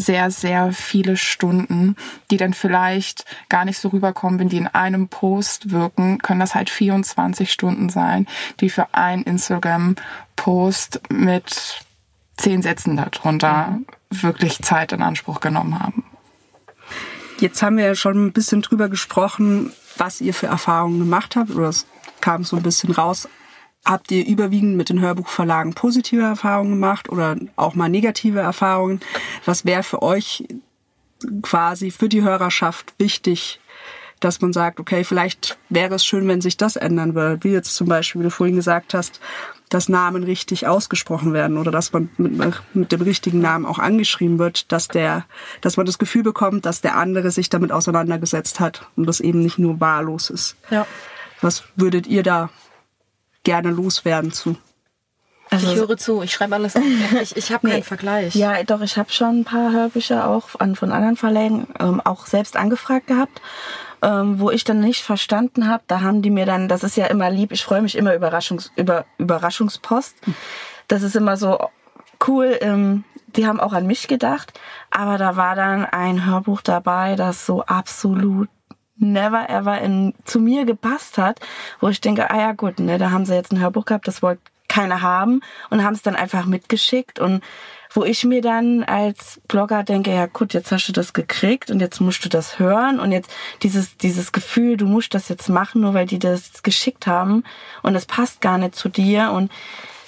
[0.00, 1.96] sehr, sehr viele Stunden,
[2.30, 6.54] die dann vielleicht gar nicht so rüberkommen, wenn die in einem Post wirken, können das
[6.54, 8.26] halt 24 Stunden sein,
[8.60, 11.84] die für ein Instagram-Post mit
[12.36, 16.04] zehn Sätzen darunter wirklich Zeit in Anspruch genommen haben.
[17.38, 21.50] Jetzt haben wir ja schon ein bisschen drüber gesprochen, was ihr für Erfahrungen gemacht habt,
[21.50, 21.86] oder es
[22.20, 23.28] kam so ein bisschen raus.
[23.84, 29.00] Habt ihr überwiegend mit den Hörbuchverlagen positive Erfahrungen gemacht oder auch mal negative Erfahrungen?
[29.46, 30.46] Was wäre für euch
[31.42, 33.60] quasi für die Hörerschaft wichtig,
[34.20, 37.42] dass man sagt, okay, vielleicht wäre es schön, wenn sich das ändern würde.
[37.42, 39.20] Wie jetzt zum Beispiel, wie du vorhin gesagt hast,
[39.70, 44.38] dass Namen richtig ausgesprochen werden oder dass man mit, mit dem richtigen Namen auch angeschrieben
[44.38, 45.24] wird, dass der,
[45.60, 49.40] dass man das Gefühl bekommt, dass der andere sich damit auseinandergesetzt hat und das eben
[49.40, 50.56] nicht nur wahllos ist.
[50.70, 50.86] Ja.
[51.40, 52.50] Was würdet ihr da
[53.44, 54.56] gerne loswerden zu?
[55.50, 56.82] Also, ich höre zu, ich schreibe alles auf.
[57.22, 58.34] Ich, ich habe nee, keinen Vergleich.
[58.36, 62.26] Ja, doch, ich habe schon ein paar Hörbücher auch an, von anderen Verlägen ähm, auch
[62.26, 63.42] selbst angefragt gehabt.
[64.02, 67.04] Ähm, wo ich dann nicht verstanden habe, da haben die mir dann, das ist ja
[67.06, 70.16] immer lieb, ich freue mich immer Überraschungs, über Überraschungspost.
[70.88, 71.58] Das ist immer so
[72.26, 73.04] cool, ähm,
[73.36, 74.58] die haben auch an mich gedacht,
[74.90, 78.48] aber da war dann ein Hörbuch dabei, das so absolut
[79.00, 81.40] never ever in, zu mir gepasst hat,
[81.80, 84.22] wo ich denke, ah ja gut, ne, da haben sie jetzt ein Hörbuch gehabt, das
[84.22, 87.42] wollte keiner haben und haben es dann einfach mitgeschickt und
[87.92, 91.80] wo ich mir dann als Blogger denke, ja gut, jetzt hast du das gekriegt und
[91.80, 93.30] jetzt musst du das hören und jetzt
[93.62, 97.42] dieses, dieses Gefühl, du musst das jetzt machen, nur weil die das geschickt haben
[97.82, 99.50] und es passt gar nicht zu dir und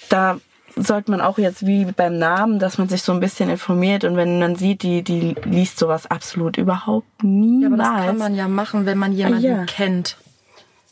[0.09, 0.39] da
[0.77, 4.17] sollte man auch jetzt wie beim Namen, dass man sich so ein bisschen informiert und
[4.17, 7.81] wenn man sieht, die, die liest sowas absolut überhaupt niemals.
[7.81, 9.65] Ja, aber das kann man ja machen, wenn man jemanden ah, ja.
[9.65, 10.17] kennt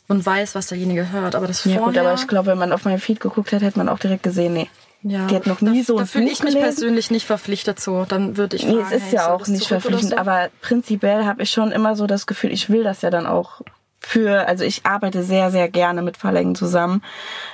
[0.07, 1.35] und weiß, was derjenige hört.
[1.35, 1.87] Aber das ja, vorher...
[1.87, 4.23] gut, aber ich glaube, wenn man auf meinem Feed geguckt hat, hätte man auch direkt
[4.23, 4.69] gesehen, nee.
[5.03, 8.05] Ja, die hat noch nie da, so Da fühle ich mich persönlich nicht verpflichtet zu.
[8.07, 10.17] Dann würde ich fragen, Nee, es ist hey, ja auch nicht verpflichtend, so?
[10.17, 13.61] aber prinzipiell habe ich schon immer so das Gefühl, ich will das ja dann auch
[13.99, 17.03] für, also ich arbeite sehr, sehr gerne mit Verlegen zusammen.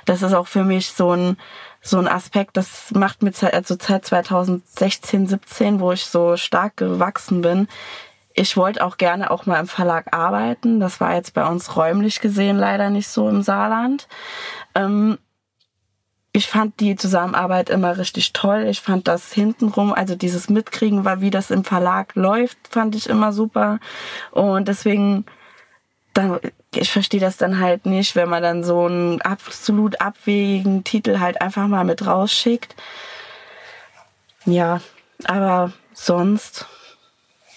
[0.06, 1.38] Das ist auch für mich so ein,
[1.90, 6.78] so ein Aspekt, das macht mir Zeit, also Zeit 2016, 17, wo ich so stark
[6.78, 7.68] gewachsen bin,
[8.40, 10.80] ich wollte auch gerne auch mal im Verlag arbeiten.
[10.80, 14.08] Das war jetzt bei uns räumlich gesehen leider nicht so im Saarland.
[14.76, 15.18] Ähm,
[16.34, 18.68] ich fand die Zusammenarbeit immer richtig toll.
[18.70, 23.10] Ich fand das hintenrum, also dieses Mitkriegen, war wie das im Verlag läuft, fand ich
[23.10, 23.80] immer super.
[24.30, 25.26] Und deswegen,
[26.14, 26.40] dann,
[26.80, 31.42] ich verstehe das dann halt nicht, wenn man dann so einen absolut abwegigen Titel halt
[31.42, 32.76] einfach mal mit rausschickt.
[34.46, 34.82] Ja,
[35.26, 36.66] aber sonst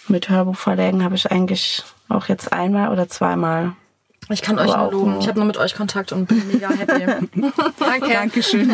[0.08, 3.74] mit Hörbuchverlägen habe ich eigentlich auch jetzt einmal oder zweimal.
[4.30, 5.18] Ich kann euch nur loben.
[5.20, 7.04] Ich habe nur mit euch Kontakt und bin mega happy.
[7.78, 8.08] Danke.
[8.08, 8.70] Dankeschön.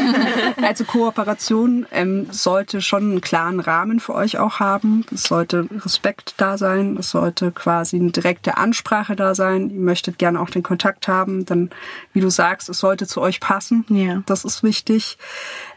[0.62, 5.06] Also Kooperation ähm, sollte schon einen klaren Rahmen für euch auch haben.
[5.12, 6.96] Es sollte Respekt da sein.
[6.98, 9.70] Es sollte quasi eine direkte Ansprache da sein.
[9.70, 11.46] Ihr möchtet gerne auch den Kontakt haben.
[11.46, 11.70] Dann,
[12.12, 13.84] wie du sagst, es sollte zu euch passen.
[13.88, 14.22] Ja.
[14.26, 15.16] Das ist wichtig.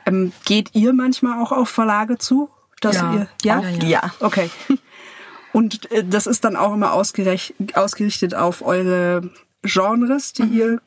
[0.05, 2.49] Ähm, geht ihr manchmal auch auf Verlage zu?
[2.81, 3.13] Dass ja.
[3.13, 3.61] Ihr, ja?
[3.61, 3.83] ja?
[3.85, 4.01] Ja.
[4.19, 4.49] Okay.
[5.53, 9.29] Und äh, das ist dann auch immer ausgerichtet auf eure
[9.63, 10.53] Genres, die mhm.
[10.53, 10.81] ihr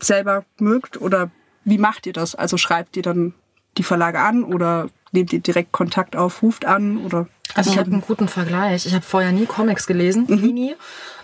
[0.00, 1.00] selber mögt?
[1.00, 1.30] Oder
[1.64, 2.34] wie macht ihr das?
[2.34, 3.34] Also schreibt ihr dann
[3.76, 7.28] die Verlage an oder nehmt ihr direkt Kontakt auf, ruft an oder?
[7.54, 8.86] Also ich habe einen guten Vergleich.
[8.86, 10.52] Ich habe vorher nie Comics gelesen, mhm.
[10.52, 10.74] nie.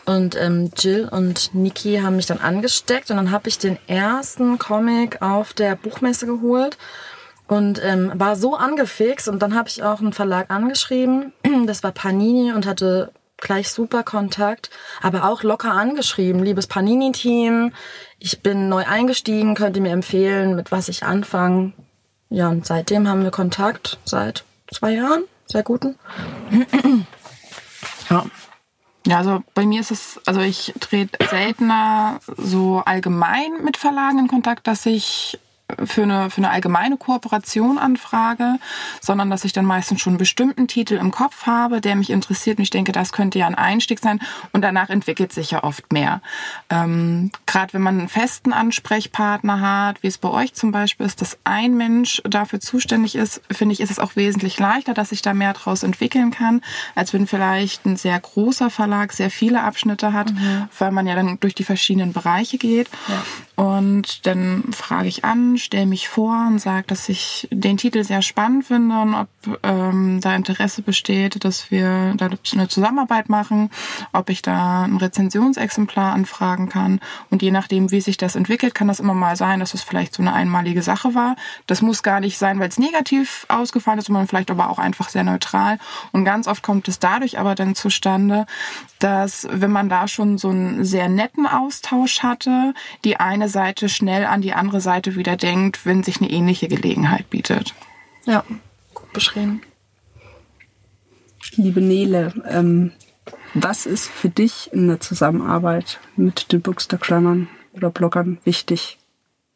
[0.06, 4.58] Und ähm, Jill und Niki haben mich dann angesteckt und dann habe ich den ersten
[4.58, 6.76] Comic auf der Buchmesse geholt
[7.46, 11.32] und ähm, war so angefixt und dann habe ich auch einen Verlag angeschrieben,
[11.66, 14.70] das war Panini und hatte gleich super Kontakt,
[15.02, 17.72] aber auch locker angeschrieben, liebes Panini-Team,
[18.18, 21.72] ich bin neu eingestiegen, könnt ihr mir empfehlen, mit was ich anfange.
[22.30, 25.96] Ja, und seitdem haben wir Kontakt, seit zwei Jahren, sehr guten.
[28.10, 28.24] ja.
[29.06, 34.28] Ja, also bei mir ist es, also ich trete seltener so allgemein mit Verlagen in
[34.28, 35.38] Kontakt, dass ich
[35.84, 38.56] für eine, für eine allgemeine Kooperation anfrage,
[39.00, 42.58] sondern dass ich dann meistens schon einen bestimmten Titel im Kopf habe, der mich interessiert
[42.58, 44.20] und ich denke, das könnte ja ein Einstieg sein
[44.52, 46.20] und danach entwickelt sich ja oft mehr.
[46.68, 51.22] Ähm, Gerade wenn man einen festen Ansprechpartner hat, wie es bei euch zum Beispiel ist,
[51.22, 55.22] dass ein Mensch dafür zuständig ist, finde ich, ist es auch wesentlich leichter, dass ich
[55.22, 56.60] da mehr draus entwickeln kann,
[56.94, 60.68] als wenn vielleicht ein sehr großer Verlag sehr viele Abschnitte hat, mhm.
[60.78, 62.88] weil man ja dann durch die verschiedenen Bereiche geht.
[63.08, 63.22] Ja.
[63.56, 68.20] Und dann frage ich an, stelle mich vor und sage, dass ich den Titel sehr
[68.20, 69.28] spannend finde und ob
[69.62, 73.70] ähm, da Interesse besteht, dass wir da eine Zusammenarbeit machen,
[74.12, 76.98] ob ich da ein Rezensionsexemplar anfragen kann.
[77.30, 80.14] Und je nachdem, wie sich das entwickelt, kann das immer mal sein, dass es vielleicht
[80.14, 81.36] so eine einmalige Sache war.
[81.68, 85.08] Das muss gar nicht sein, weil es negativ ausgefallen ist, sondern vielleicht aber auch einfach
[85.08, 85.78] sehr neutral.
[86.10, 88.46] Und ganz oft kommt es dadurch aber dann zustande,
[88.98, 93.88] dass wenn man da schon so einen sehr netten Austausch hatte, die eine eine Seite
[93.88, 97.74] schnell an die andere Seite wieder denkt, wenn sich eine ähnliche Gelegenheit bietet.
[98.24, 98.42] Ja,
[98.94, 99.60] gut beschrieben.
[101.56, 102.92] Liebe Nele, ähm,
[103.52, 108.98] was ist für dich in der Zusammenarbeit mit den Bookstagrammern oder Bloggern wichtig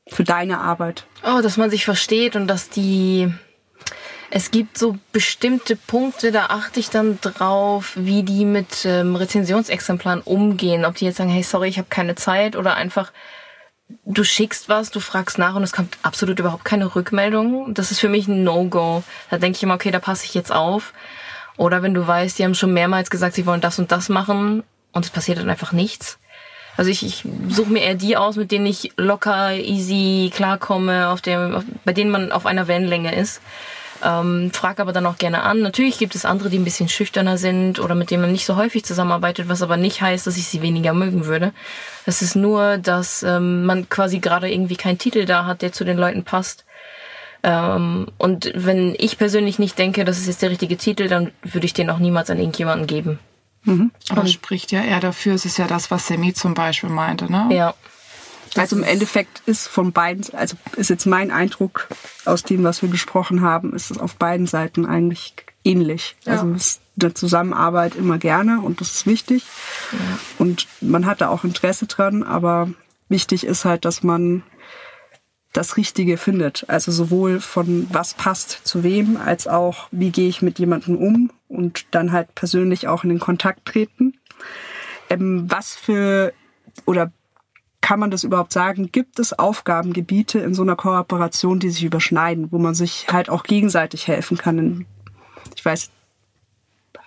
[0.06, 1.06] für deine Arbeit?
[1.24, 3.32] Oh, dass man sich versteht und dass die
[4.30, 10.20] es gibt so bestimmte Punkte, da achte ich dann drauf, wie die mit ähm, Rezensionsexemplaren
[10.20, 10.84] umgehen.
[10.84, 13.10] Ob die jetzt sagen, hey, sorry, ich habe keine Zeit oder einfach
[14.04, 17.74] du schickst was, du fragst nach und es kommt absolut überhaupt keine Rückmeldung.
[17.74, 19.02] Das ist für mich ein No-Go.
[19.30, 20.92] Da denke ich immer, okay, da passe ich jetzt auf.
[21.56, 24.62] Oder wenn du weißt, die haben schon mehrmals gesagt, sie wollen das und das machen
[24.92, 26.18] und es passiert dann einfach nichts.
[26.76, 31.20] Also ich, ich suche mir eher die aus, mit denen ich locker, easy klarkomme, auf
[31.20, 33.40] dem, auf, bei denen man auf einer Wellenlänge ist.
[34.04, 35.60] Ähm, frag aber dann auch gerne an.
[35.60, 38.56] Natürlich gibt es andere, die ein bisschen schüchterner sind oder mit denen man nicht so
[38.56, 41.52] häufig zusammenarbeitet, was aber nicht heißt, dass ich sie weniger mögen würde.
[42.06, 45.84] Es ist nur, dass ähm, man quasi gerade irgendwie keinen Titel da hat, der zu
[45.84, 46.64] den Leuten passt.
[47.42, 51.66] Ähm, und wenn ich persönlich nicht denke, das ist jetzt der richtige Titel, dann würde
[51.66, 53.18] ich den auch niemals an irgendjemanden geben.
[53.64, 53.90] Mhm.
[54.10, 57.30] Aber und spricht ja eher dafür, es ist ja das, was Semi zum Beispiel meinte,
[57.30, 57.48] ne?
[57.50, 57.74] Ja.
[58.56, 61.88] Also im Endeffekt ist von beiden, also ist jetzt mein Eindruck
[62.24, 65.34] aus dem, was wir gesprochen haben, ist es auf beiden Seiten eigentlich
[65.64, 66.16] ähnlich.
[66.24, 66.32] Ja.
[66.32, 69.44] Also es ist eine Zusammenarbeit immer gerne und das ist wichtig.
[69.92, 69.98] Ja.
[70.38, 72.70] Und man hat da auch Interesse dran, aber
[73.08, 74.42] wichtig ist halt, dass man
[75.52, 76.64] das Richtige findet.
[76.68, 81.30] Also sowohl von was passt zu wem, als auch wie gehe ich mit jemandem um
[81.48, 84.18] und dann halt persönlich auch in den Kontakt treten.
[85.10, 86.32] Ähm, was für
[86.84, 87.10] oder
[87.88, 88.92] kann man das überhaupt sagen?
[88.92, 93.44] Gibt es Aufgabengebiete in so einer Kooperation, die sich überschneiden, wo man sich halt auch
[93.44, 94.84] gegenseitig helfen kann?
[95.56, 95.88] Ich weiß,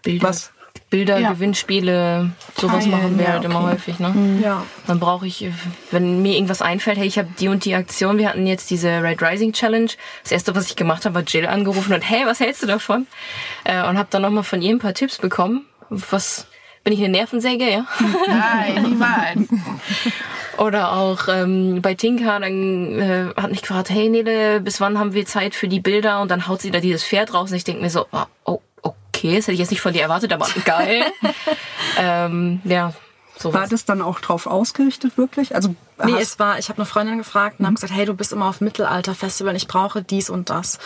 [0.01, 0.27] Bilder.
[0.27, 0.51] was?
[0.89, 1.33] Bilder, ja.
[1.33, 3.51] Gewinnspiele, sowas Teilen, machen wir ja, halt okay.
[3.51, 3.99] immer häufig.
[3.99, 4.09] Ne?
[4.09, 4.41] Mhm.
[4.41, 4.65] Ja.
[4.87, 5.51] Dann brauche ich,
[5.91, 9.03] wenn mir irgendwas einfällt, hey, ich habe die und die Aktion, wir hatten jetzt diese
[9.03, 9.91] Red Rising Challenge.
[10.23, 13.05] Das erste, was ich gemacht habe, war Jill angerufen und hey, was hältst du davon?
[13.65, 15.67] Äh, und habe dann nochmal von ihr ein paar Tipps bekommen.
[15.91, 16.47] Was
[16.83, 17.85] bin ich eine Nervensäge, ja?
[18.27, 19.47] Nein, niemals.
[20.61, 25.13] Oder auch ähm, bei Tinka, dann äh, hat mich gefragt, hey Nele, bis wann haben
[25.13, 26.21] wir Zeit für die Bilder?
[26.21, 28.05] Und dann haut sie da dieses Pferd raus und ich denke mir so,
[28.45, 31.03] oh, okay, das hätte ich jetzt nicht von dir erwartet, aber geil.
[31.97, 32.93] ähm, ja,
[33.37, 33.61] Sowas.
[33.61, 35.55] War das dann auch drauf ausgerichtet wirklich?
[35.55, 35.73] Also
[36.05, 37.67] nee, es war, ich habe eine Freundin gefragt und mhm.
[37.67, 40.77] habe gesagt, hey, du bist immer auf Mittelalterfestival, ich brauche dies und das.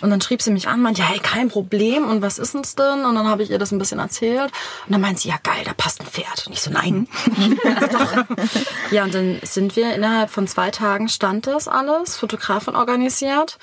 [0.00, 2.08] Und dann schrieb sie mich an, meinte, ja, hey, kein Problem.
[2.08, 3.04] Und was ist uns denn?
[3.04, 4.52] Und dann habe ich ihr das ein bisschen erzählt.
[4.86, 6.46] Und dann meint sie, ja, geil, da passt ein Pferd.
[6.46, 7.08] Und ich so, nein.
[8.90, 13.58] ja, und dann sind wir innerhalb von zwei Tagen stand das alles, Fotografin organisiert.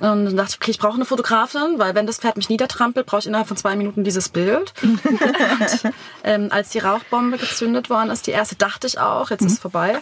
[0.00, 3.06] Und dann dachte ich, okay, ich brauche eine Fotografin, weil wenn das Pferd mich niedertrampelt,
[3.06, 4.74] brauche ich innerhalb von zwei Minuten dieses Bild.
[4.82, 5.00] und,
[6.24, 9.70] ähm, als die Rauchbombe gezündet worden ist, die erste, dachte ich auch, jetzt ist mhm.
[9.70, 9.98] vorbei.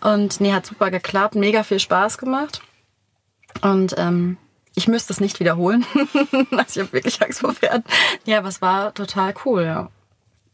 [0.00, 2.62] und nee, hat super geklappt, mega viel Spaß gemacht.
[3.60, 4.38] Und ähm,
[4.74, 5.84] ich müsste es nicht wiederholen.
[6.50, 7.84] also ich habe wirklich Angst vor Pferden.
[8.24, 9.90] Ja, aber es war total cool, ja.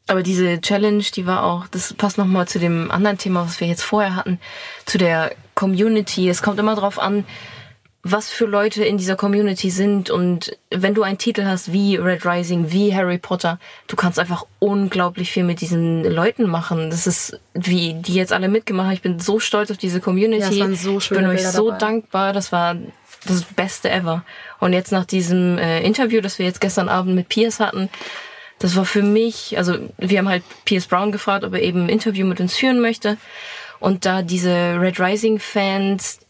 [0.07, 3.69] Aber diese Challenge, die war auch, das passt nochmal zu dem anderen Thema, was wir
[3.69, 4.41] jetzt vorher hatten,
[4.85, 6.29] zu der Community.
[6.29, 7.25] Es kommt immer drauf an,
[8.03, 12.25] was für Leute in dieser Community sind und wenn du einen Titel hast wie Red
[12.25, 13.59] Rising, wie Harry Potter,
[13.89, 16.89] du kannst einfach unglaublich viel mit diesen Leuten machen.
[16.89, 18.95] Das ist, wie die jetzt alle mitgemacht haben.
[18.95, 20.41] Ich bin so stolz auf diese Community.
[20.43, 21.79] Ja, das waren so schöne ich bin Bilder euch so dabei.
[21.79, 22.33] dankbar.
[22.33, 22.75] Das war
[23.27, 24.25] das Beste ever.
[24.59, 27.89] Und jetzt nach diesem äh, Interview, das wir jetzt gestern Abend mit Piers hatten,
[28.59, 31.89] das war für mich, also wir haben halt Piers Brown gefragt, ob er eben ein
[31.89, 33.17] Interview mit uns führen möchte.
[33.79, 36.21] Und da diese Red Rising Fans,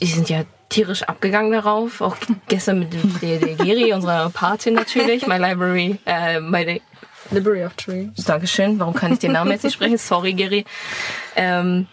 [0.00, 2.02] die sind ja tierisch abgegangen darauf.
[2.02, 2.16] Auch
[2.48, 6.80] gestern mit der, der Geri, unserer Patin natürlich, My Library, äh, My
[7.30, 8.24] Library of Dreams.
[8.24, 8.78] Dankeschön.
[8.78, 9.96] Warum kann ich den Namen jetzt nicht sprechen?
[9.96, 10.66] Sorry, Geri.
[11.36, 11.86] Ähm,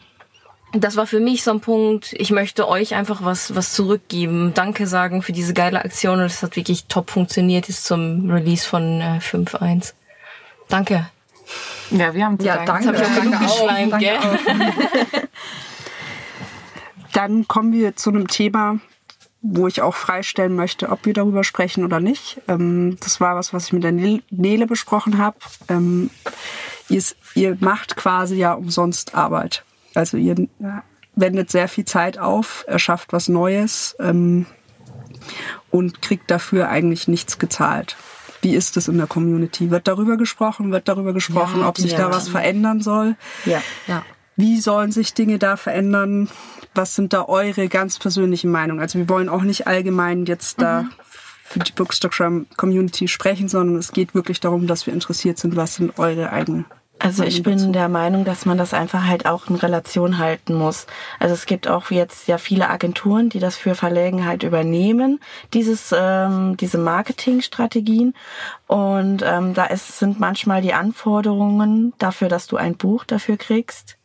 [0.74, 4.54] das war für mich so ein Punkt, ich möchte euch einfach was, was zurückgeben.
[4.54, 8.66] Danke sagen für diese geile Aktion und es hat wirklich top funktioniert jetzt zum Release
[8.66, 9.94] von äh, 5.1.
[10.70, 11.10] Danke.
[11.90, 12.90] Ja, wir haben zu ja, danke.
[12.90, 14.18] Jetzt habe ich auch genug geschleimt, gell?
[17.14, 18.80] Dann kommen wir zu einem Thema,
[19.42, 22.40] wo ich auch freistellen möchte, ob wir darüber sprechen oder nicht.
[22.48, 25.36] Ähm, das war was, was ich mit der Nele besprochen habe.
[25.68, 26.10] Ähm,
[26.88, 27.04] ihr,
[27.36, 29.66] ihr macht quasi ja umsonst Arbeit.
[29.94, 30.36] Also ihr
[31.16, 34.46] wendet sehr viel Zeit auf, erschafft was Neues ähm,
[35.70, 37.98] und kriegt dafür eigentlich nichts gezahlt.
[38.42, 39.70] Wie ist es in der Community?
[39.70, 40.72] Wird darüber gesprochen?
[40.72, 42.00] Wird darüber gesprochen, ja, ob sich ja.
[42.00, 43.16] da was verändern soll?
[43.46, 44.04] Ja, ja.
[44.36, 46.30] Wie sollen sich Dinge da verändern?
[46.74, 48.80] Was sind da eure ganz persönlichen Meinungen?
[48.80, 50.62] Also wir wollen auch nicht allgemein jetzt mhm.
[50.62, 50.86] da
[51.44, 55.76] für die Bookstagram Community sprechen, sondern es geht wirklich darum, dass wir interessiert sind, was
[55.76, 56.66] sind eure eigenen
[57.02, 60.86] also ich bin der Meinung, dass man das einfach halt auch in Relation halten muss.
[61.20, 65.20] Also es gibt auch jetzt ja viele Agenturen, die das für Verlegen halt übernehmen,
[65.54, 68.14] dieses ähm, diese Marketingstrategien.
[68.68, 73.98] Und ähm, da ist, sind manchmal die Anforderungen dafür, dass du ein Buch dafür kriegst,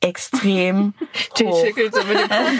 [0.00, 0.94] extrem
[1.40, 1.66] hoch.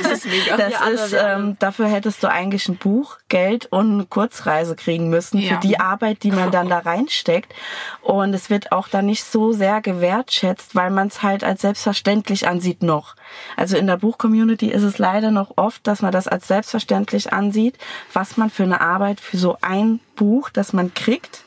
[0.03, 0.57] das ist mega.
[0.57, 5.11] Das ja, ist, ähm, dafür hättest du eigentlich ein Buch, Geld und eine Kurzreise kriegen
[5.11, 5.55] müssen ja.
[5.55, 7.55] für die Arbeit, die man dann da reinsteckt.
[8.03, 12.49] Und es wird auch dann nicht so sehr gewertschätzt, weil man es halt als selbstverständlich
[12.49, 13.17] ansieht noch.
[13.57, 17.77] Also in der Buchcommunity ist es leider noch oft, dass man das als selbstverständlich ansieht,
[18.13, 21.45] was man für eine Arbeit für so ein Buch, das man kriegt,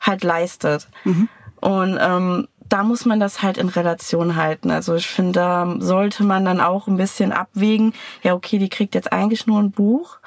[0.00, 0.88] halt leistet.
[1.04, 1.28] Mhm.
[1.60, 4.70] Und ähm, da muss man das halt in Relation halten.
[4.70, 7.92] Also ich finde, da sollte man dann auch ein bisschen abwägen,
[8.22, 10.18] ja okay, die kriegt jetzt eigentlich nur ein Buch.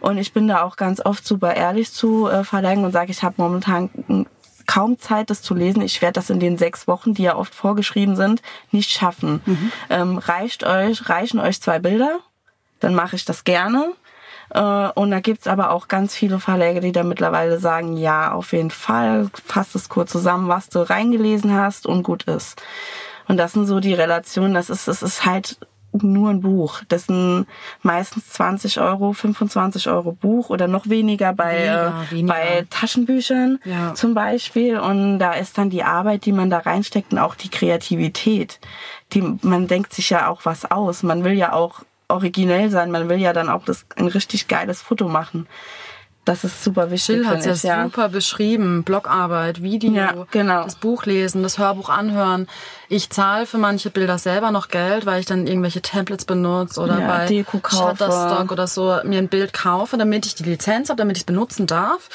[0.00, 3.22] Und ich bin da auch ganz oft super ehrlich zu äh, Verlagen und sage, ich
[3.22, 4.26] habe momentan
[4.66, 5.82] kaum Zeit, das zu lesen.
[5.82, 9.42] Ich werde das in den sechs Wochen, die ja oft vorgeschrieben sind, nicht schaffen.
[9.44, 9.72] Mhm.
[9.90, 12.18] Ähm, reicht euch, reichen euch zwei Bilder,
[12.80, 13.92] dann mache ich das gerne.
[14.54, 18.52] Äh, und da gibt's aber auch ganz viele Verläge, die da mittlerweile sagen, ja, auf
[18.52, 22.60] jeden Fall, fasst es kurz zusammen, was du reingelesen hast und gut ist.
[23.28, 25.58] Und das sind so die Relationen, das ist, das ist halt
[25.92, 26.80] nur ein Buch.
[26.88, 27.46] Das sind
[27.82, 32.34] meistens 20 Euro, 25 Euro Buch oder noch weniger bei, weniger, äh, weniger.
[32.34, 33.94] bei Taschenbüchern ja.
[33.94, 34.78] zum Beispiel.
[34.78, 38.58] Und da ist dann die Arbeit, die man da reinsteckt und auch die Kreativität.
[39.12, 41.02] Die, man denkt sich ja auch was aus.
[41.02, 41.82] Man will ja auch
[42.12, 42.90] originell sein.
[42.90, 45.46] Man will ja dann auch das, ein richtig geiles Foto machen.
[46.24, 47.16] Das ist super wichtig.
[47.16, 48.84] Jill hat es ja, ja super beschrieben.
[48.84, 50.62] Blogarbeit, Video, ja, genau.
[50.62, 52.46] das Buch lesen, das Hörbuch anhören.
[52.88, 57.00] Ich zahle für manche Bilder selber noch Geld, weil ich dann irgendwelche Templates benutze oder
[57.00, 61.16] ja, bei Shutterstock oder so mir ein Bild kaufe, damit ich die Lizenz habe, damit
[61.16, 62.08] ich es benutzen darf.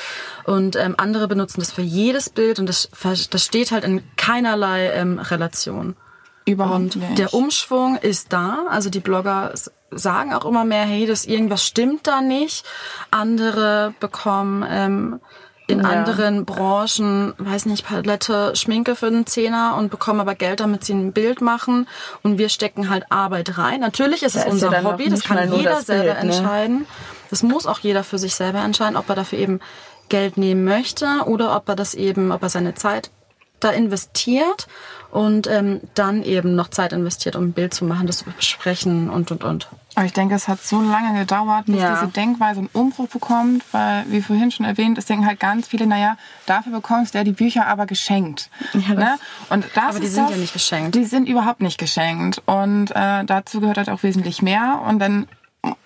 [0.46, 2.90] Und ähm, andere benutzen das für jedes Bild und das,
[3.30, 5.98] das steht halt in keinerlei ähm, Relation.
[6.46, 7.18] Überhaupt und nicht.
[7.18, 8.68] der Umschwung ist da.
[8.70, 9.52] Also die Blogger
[9.92, 12.66] sagen auch immer mehr, hey, das irgendwas stimmt da nicht.
[13.12, 15.20] Andere bekommen ähm,
[15.68, 15.86] in ja.
[15.86, 20.94] anderen Branchen, weiß nicht, Palette, Schminke für einen Zehner und bekommen aber Geld, damit sie
[20.94, 21.88] ein Bild machen.
[22.24, 23.82] Und wir stecken halt Arbeit rein.
[23.82, 26.36] Natürlich ist da es ist unser Hobby, das kann jeder das selber Bild, ne?
[26.38, 26.88] entscheiden.
[27.30, 29.60] Das muss auch jeder für sich selber entscheiden, ob er dafür eben
[30.08, 33.12] Geld nehmen möchte oder ob er das eben, ob er seine Zeit
[33.60, 34.68] da investiert
[35.12, 39.10] und ähm, dann eben noch Zeit investiert, um ein Bild zu machen, das zu besprechen
[39.10, 39.70] und und und.
[39.98, 41.96] Aber ich denke, es hat so lange gedauert, bis ja.
[41.96, 45.88] diese Denkweise einen Umbruch bekommt, weil, wie vorhin schon erwähnt, es denken halt ganz viele,
[45.88, 48.52] naja, dafür bekommst du ja die Bücher aber geschenkt.
[48.74, 49.18] Ja, ne?
[49.50, 50.94] und das aber die sind das, ja nicht geschenkt.
[50.94, 52.44] Die sind überhaupt nicht geschenkt.
[52.46, 54.84] Und äh, dazu gehört halt auch wesentlich mehr.
[54.88, 55.28] Und dann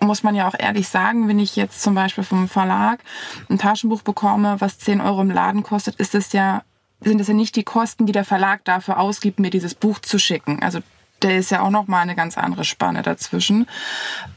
[0.01, 2.99] muss man ja auch ehrlich sagen, wenn ich jetzt zum Beispiel vom Verlag
[3.49, 6.63] ein Taschenbuch bekomme, was 10 Euro im Laden kostet, ist es ja
[7.03, 10.19] sind das ja nicht die Kosten, die der Verlag dafür ausgibt, mir dieses Buch zu
[10.19, 10.61] schicken.
[10.61, 10.79] Also
[11.23, 13.67] der ist ja auch noch mal eine ganz andere Spanne dazwischen.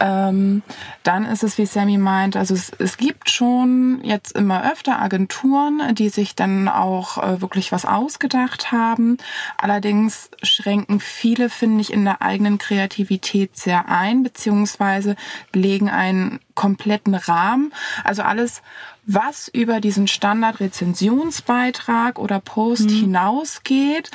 [0.00, 0.62] Ähm,
[1.02, 5.94] dann ist es, wie Sammy meint, also es, es gibt schon jetzt immer öfter Agenturen,
[5.94, 9.18] die sich dann auch äh, wirklich was ausgedacht haben.
[9.56, 15.16] Allerdings schränken viele, finde ich, in der eigenen Kreativität sehr ein, beziehungsweise
[15.52, 17.72] legen einen kompletten Rahmen.
[18.04, 18.62] Also alles
[19.06, 23.00] was über diesen Standard-Rezensionsbeitrag oder Post mhm.
[23.00, 24.10] hinausgeht,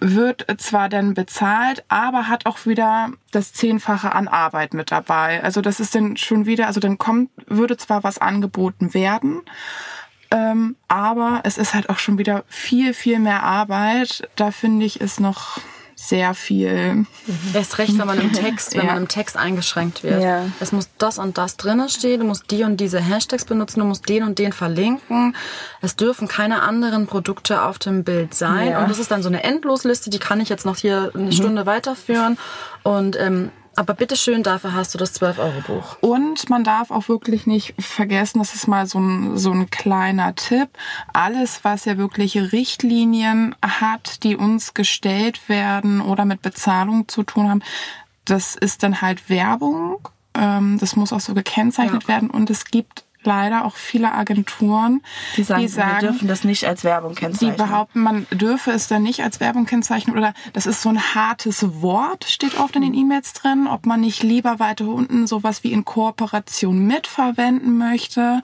[0.00, 5.42] wird zwar dann bezahlt, aber hat auch wieder das Zehnfache an Arbeit mit dabei.
[5.42, 9.42] Also das ist dann schon wieder, also dann kommt, würde zwar was angeboten werden,
[10.30, 14.28] ähm, aber es ist halt auch schon wieder viel, viel mehr Arbeit.
[14.36, 15.60] Da finde ich, ist noch
[16.02, 16.94] sehr viel.
[16.94, 17.06] Mhm.
[17.52, 18.94] Erst recht, wenn man im Text, wenn ja.
[18.94, 20.22] man im Text eingeschränkt wird.
[20.22, 20.46] Ja.
[20.58, 23.86] Es muss das und das drinnen stehen, du musst die und diese Hashtags benutzen, du
[23.86, 25.36] musst den und den verlinken.
[25.82, 28.70] Es dürfen keine anderen Produkte auf dem Bild sein.
[28.70, 28.82] Ja.
[28.82, 31.32] Und das ist dann so eine Endlosliste, die kann ich jetzt noch hier eine mhm.
[31.32, 32.38] Stunde weiterführen.
[32.82, 33.50] Und ähm,
[33.80, 35.96] aber bitteschön, dafür hast du das 12-Euro-Buch.
[36.02, 40.34] Und man darf auch wirklich nicht vergessen, das ist mal so ein, so ein kleiner
[40.34, 40.68] Tipp,
[41.14, 47.48] alles, was ja wirkliche Richtlinien hat, die uns gestellt werden oder mit Bezahlung zu tun
[47.48, 47.62] haben,
[48.26, 50.06] das ist dann halt Werbung.
[50.34, 52.08] Ähm, das muss auch so gekennzeichnet ja.
[52.08, 52.28] werden.
[52.28, 55.02] Und es gibt leider auch viele Agenturen,
[55.36, 57.56] die sagen, die sagen, wir dürfen das nicht als Werbung kennzeichnen.
[57.56, 61.14] Die behaupten, man dürfe es dann nicht als Werbung kennzeichnen oder das ist so ein
[61.14, 65.64] hartes Wort, steht oft in den E-Mails drin, ob man nicht lieber weiter unten sowas
[65.64, 68.42] wie in Kooperation mitverwenden möchte.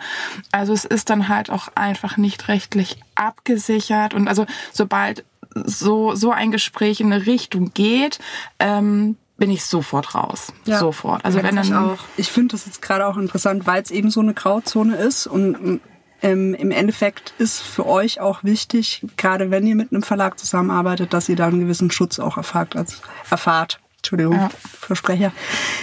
[0.52, 5.24] Also es ist dann halt auch einfach nicht rechtlich abgesichert und also sobald
[5.64, 8.18] so, so ein Gespräch in eine Richtung geht,
[8.58, 10.52] ähm, bin ich sofort raus.
[10.64, 10.78] Ja.
[10.78, 11.24] Sofort.
[11.24, 11.98] Also wenn dann ich auch.
[12.16, 15.80] Ich finde das jetzt gerade auch interessant, weil es eben so eine Grauzone ist und
[16.22, 21.12] ähm, im Endeffekt ist für euch auch wichtig, gerade wenn ihr mit einem Verlag zusammenarbeitet,
[21.12, 22.76] dass ihr da einen gewissen Schutz auch erfahrt.
[22.76, 22.96] Also
[23.30, 23.80] erfahrt.
[23.98, 24.50] Entschuldigung, ja.
[24.58, 25.32] Versprecher.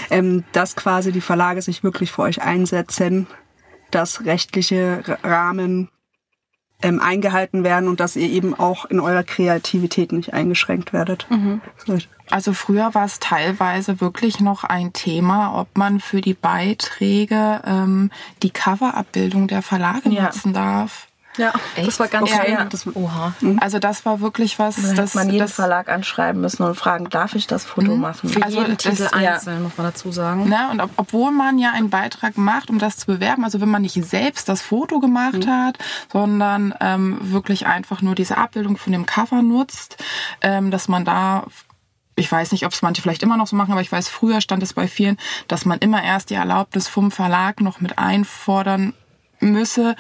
[0.10, 3.28] Ähm, dass quasi die Verlage sich wirklich für euch einsetzen,
[3.92, 5.90] dass rechtliche Rahmen
[6.84, 11.26] ähm, eingehalten werden und dass ihr eben auch in eurer Kreativität nicht eingeschränkt werdet.
[11.30, 11.62] Mhm.
[12.30, 18.12] Also früher war es teilweise wirklich noch ein Thema, ob man für die Beiträge ähm,
[18.44, 20.24] die Coverabbildung der Verlage ja.
[20.24, 21.08] nutzen darf.
[21.38, 22.66] Ja, das war ganz Okay, schwer.
[22.66, 23.34] das, Oha.
[23.60, 26.76] Also das war wirklich was, Da das, hätte man jeden das Verlag anschreiben müssen und
[26.76, 28.30] fragen, darf ich das Foto machen?
[28.30, 29.34] Für Also jeden das- Titel ja.
[29.34, 30.48] einzeln, muss man dazu sagen.
[30.48, 30.70] Ne?
[30.72, 33.82] Und ob, obwohl man ja einen Beitrag macht, um das zu bewerben, also wenn man
[33.82, 35.78] nicht selbst das Foto gemacht hat,
[36.12, 39.98] sondern ähm, wirklich einfach nur diese Abbildung von dem Cover nutzt,
[40.42, 41.46] ähm, dass man da
[42.16, 44.40] ich weiß nicht, ob es manche vielleicht immer noch so machen, aber ich weiß, früher
[44.40, 45.18] stand es bei vielen,
[45.48, 48.94] dass man immer erst die Erlaubnis vom Verlag noch mit einfordern
[49.40, 49.96] müsse,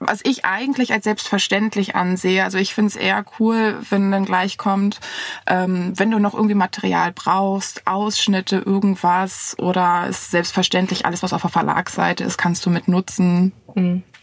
[0.00, 2.44] was ich eigentlich als selbstverständlich ansehe.
[2.44, 5.00] Also ich finde es eher cool, wenn dann gleich kommt,
[5.46, 11.42] ähm, wenn du noch irgendwie Material brauchst, Ausschnitte, irgendwas oder ist selbstverständlich alles, was auf
[11.42, 13.52] der Verlagsseite ist, kannst du mit nutzen.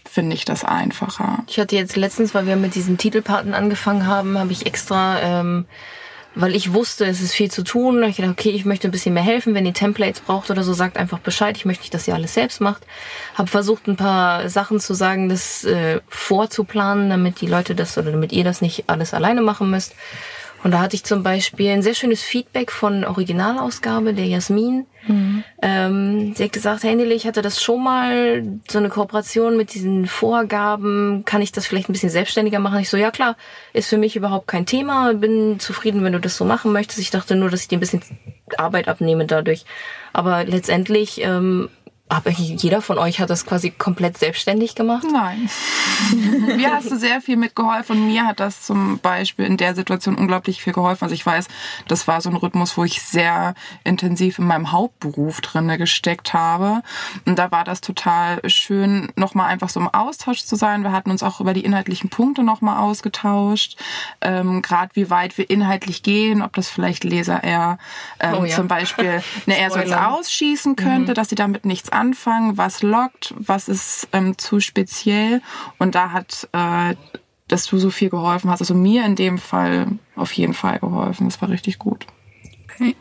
[0.10, 1.44] Finde ich das einfacher.
[1.48, 5.66] Ich hatte jetzt letztens, weil wir mit diesen Titelpaten angefangen haben, habe ich extra, ähm,
[6.34, 9.14] weil ich wusste, es ist viel zu tun, ich gedacht, okay, ich möchte ein bisschen
[9.14, 9.54] mehr helfen.
[9.54, 11.58] Wenn ihr Templates braucht oder so, sagt einfach Bescheid.
[11.58, 12.84] Ich möchte nicht, dass ihr alles selbst macht.
[13.36, 18.12] Habe versucht, ein paar Sachen zu sagen, das äh, vorzuplanen, damit die Leute das oder
[18.12, 19.94] damit ihr das nicht alles alleine machen müsst.
[20.64, 24.86] Und da hatte ich zum Beispiel ein sehr schönes Feedback von Originalausgabe der Jasmin.
[25.62, 29.74] Ähm, sie hat gesagt, hey Nele, ich hatte das schon mal, so eine Kooperation mit
[29.74, 32.80] diesen Vorgaben, kann ich das vielleicht ein bisschen selbstständiger machen?
[32.80, 33.36] Ich so, ja klar,
[33.74, 37.00] ist für mich überhaupt kein Thema, bin zufrieden, wenn du das so machen möchtest.
[37.00, 38.02] Ich dachte nur, dass ich dir ein bisschen
[38.58, 39.66] Arbeit abnehme dadurch.
[40.14, 41.70] Aber letztendlich, ähm,
[42.12, 45.06] aber jeder von euch hat das quasi komplett selbstständig gemacht.
[45.12, 45.50] Nein.
[46.58, 50.62] mir hast du sehr viel mitgeholfen mir hat das zum Beispiel in der Situation unglaublich
[50.62, 51.06] viel geholfen.
[51.06, 51.48] Also ich weiß,
[51.88, 53.54] das war so ein Rhythmus, wo ich sehr
[53.84, 56.82] intensiv in meinem Hauptberuf drinne gesteckt habe.
[57.26, 60.84] Und da war das total schön, nochmal einfach so im Austausch zu sein.
[60.84, 63.78] Wir hatten uns auch über die inhaltlichen Punkte nochmal ausgetauscht.
[64.22, 67.78] Ähm, Gerade wie weit wir inhaltlich gehen, ob das vielleicht Leser eher
[68.20, 68.56] ähm, Oh ja.
[68.56, 70.14] zum Beispiel ne, eher sonst Spoilern.
[70.14, 75.42] ausschießen könnte, dass sie damit nichts anfangen, was lockt, was ist ähm, zu speziell.
[75.78, 76.96] Und da hat, äh,
[77.48, 81.30] dass du so viel geholfen hast, also mir in dem Fall auf jeden Fall geholfen.
[81.30, 82.08] Das war richtig gut.
[82.66, 82.96] okay.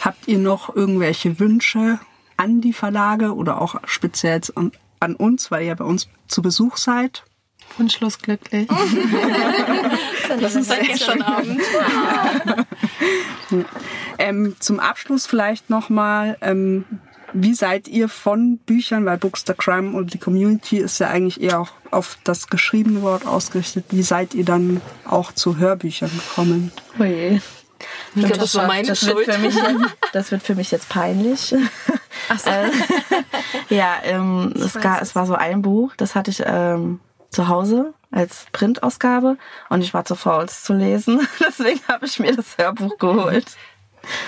[0.00, 2.00] Habt ihr noch irgendwelche Wünsche
[2.36, 6.78] an die Verlage oder auch speziell an, an uns, weil ihr bei uns zu Besuch
[6.78, 7.24] seid?
[7.76, 8.68] Wunschlos glücklich.
[10.40, 11.60] Das ist seit gestern Abend.
[14.18, 16.84] Ähm, zum Abschluss vielleicht nochmal, ähm,
[17.32, 21.70] wie seid ihr von Büchern, weil Bookstagram und die Community ist ja eigentlich eher auch
[21.90, 26.72] auf das geschriebene Wort ausgerichtet, wie seid ihr dann auch zu Hörbüchern gekommen?
[26.98, 27.40] Oh je.
[28.14, 29.32] Ich glaube, das war meine das wird, Schuld.
[29.32, 31.54] für mich jetzt, das wird für mich jetzt peinlich.
[32.28, 32.50] Ach so.
[32.50, 32.70] Äh,
[33.68, 35.10] ja, ähm, es, weiß ga, es.
[35.10, 37.00] es war so ein Buch, das hatte ich ähm,
[37.30, 39.36] zu Hause als Printausgabe
[39.68, 41.26] und ich war zu faul, es zu lesen.
[41.40, 43.46] Deswegen habe ich mir das Hörbuch geholt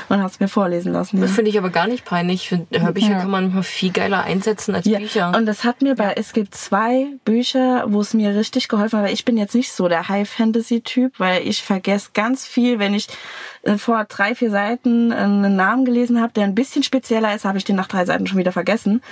[0.09, 1.20] und habe es mir vorlesen lassen.
[1.20, 1.37] Das Ja.
[1.37, 2.43] finde ich aber gar nicht peinlich.
[2.43, 5.33] Ich finde, Hörbücher kann man viel geiler einsetzen als Bücher.
[5.37, 9.07] Und es hat mir bei, es gibt zwei Bücher, wo es mir richtig geholfen hat,
[9.07, 13.09] weil ich bin jetzt nicht so der High-Fantasy-Typ, weil ich vergesse ganz viel, wenn ich
[13.62, 17.45] äh, vor drei, vier Seiten äh, einen Namen gelesen habe, der ein bisschen spezieller ist,
[17.45, 19.03] habe ich den nach drei Seiten schon wieder vergessen.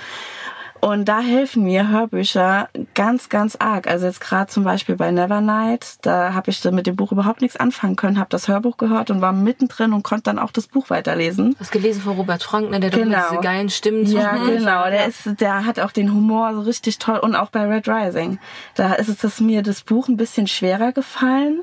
[0.81, 3.87] Und da helfen mir Hörbücher ganz, ganz arg.
[3.87, 7.57] Also jetzt gerade zum Beispiel bei Nevernight, da habe ich mit dem Buch überhaupt nichts
[7.57, 10.89] anfangen können, habe das Hörbuch gehört und war mittendrin und konnte dann auch das Buch
[10.89, 11.55] weiterlesen.
[11.59, 13.17] Hast gelesen von Robert Frank, ne, der doch Genau.
[13.17, 14.83] immer diese geilen Stimmen Ja, zwischendurch- genau.
[14.85, 18.39] Der ist, der hat auch den Humor so richtig toll und auch bei Red Rising.
[18.75, 21.61] Da ist es das mir das Buch ein bisschen schwerer gefallen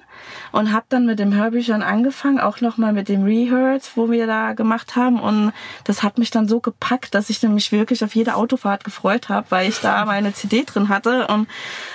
[0.52, 4.26] und habe dann mit dem Hörbüchern angefangen, auch noch mal mit dem Rehearse, wo wir
[4.26, 5.52] da gemacht haben und
[5.84, 9.46] das hat mich dann so gepackt, dass ich mich wirklich auf jede Autofahrt gefreut habe,
[9.50, 11.48] weil ich da meine CD drin hatte und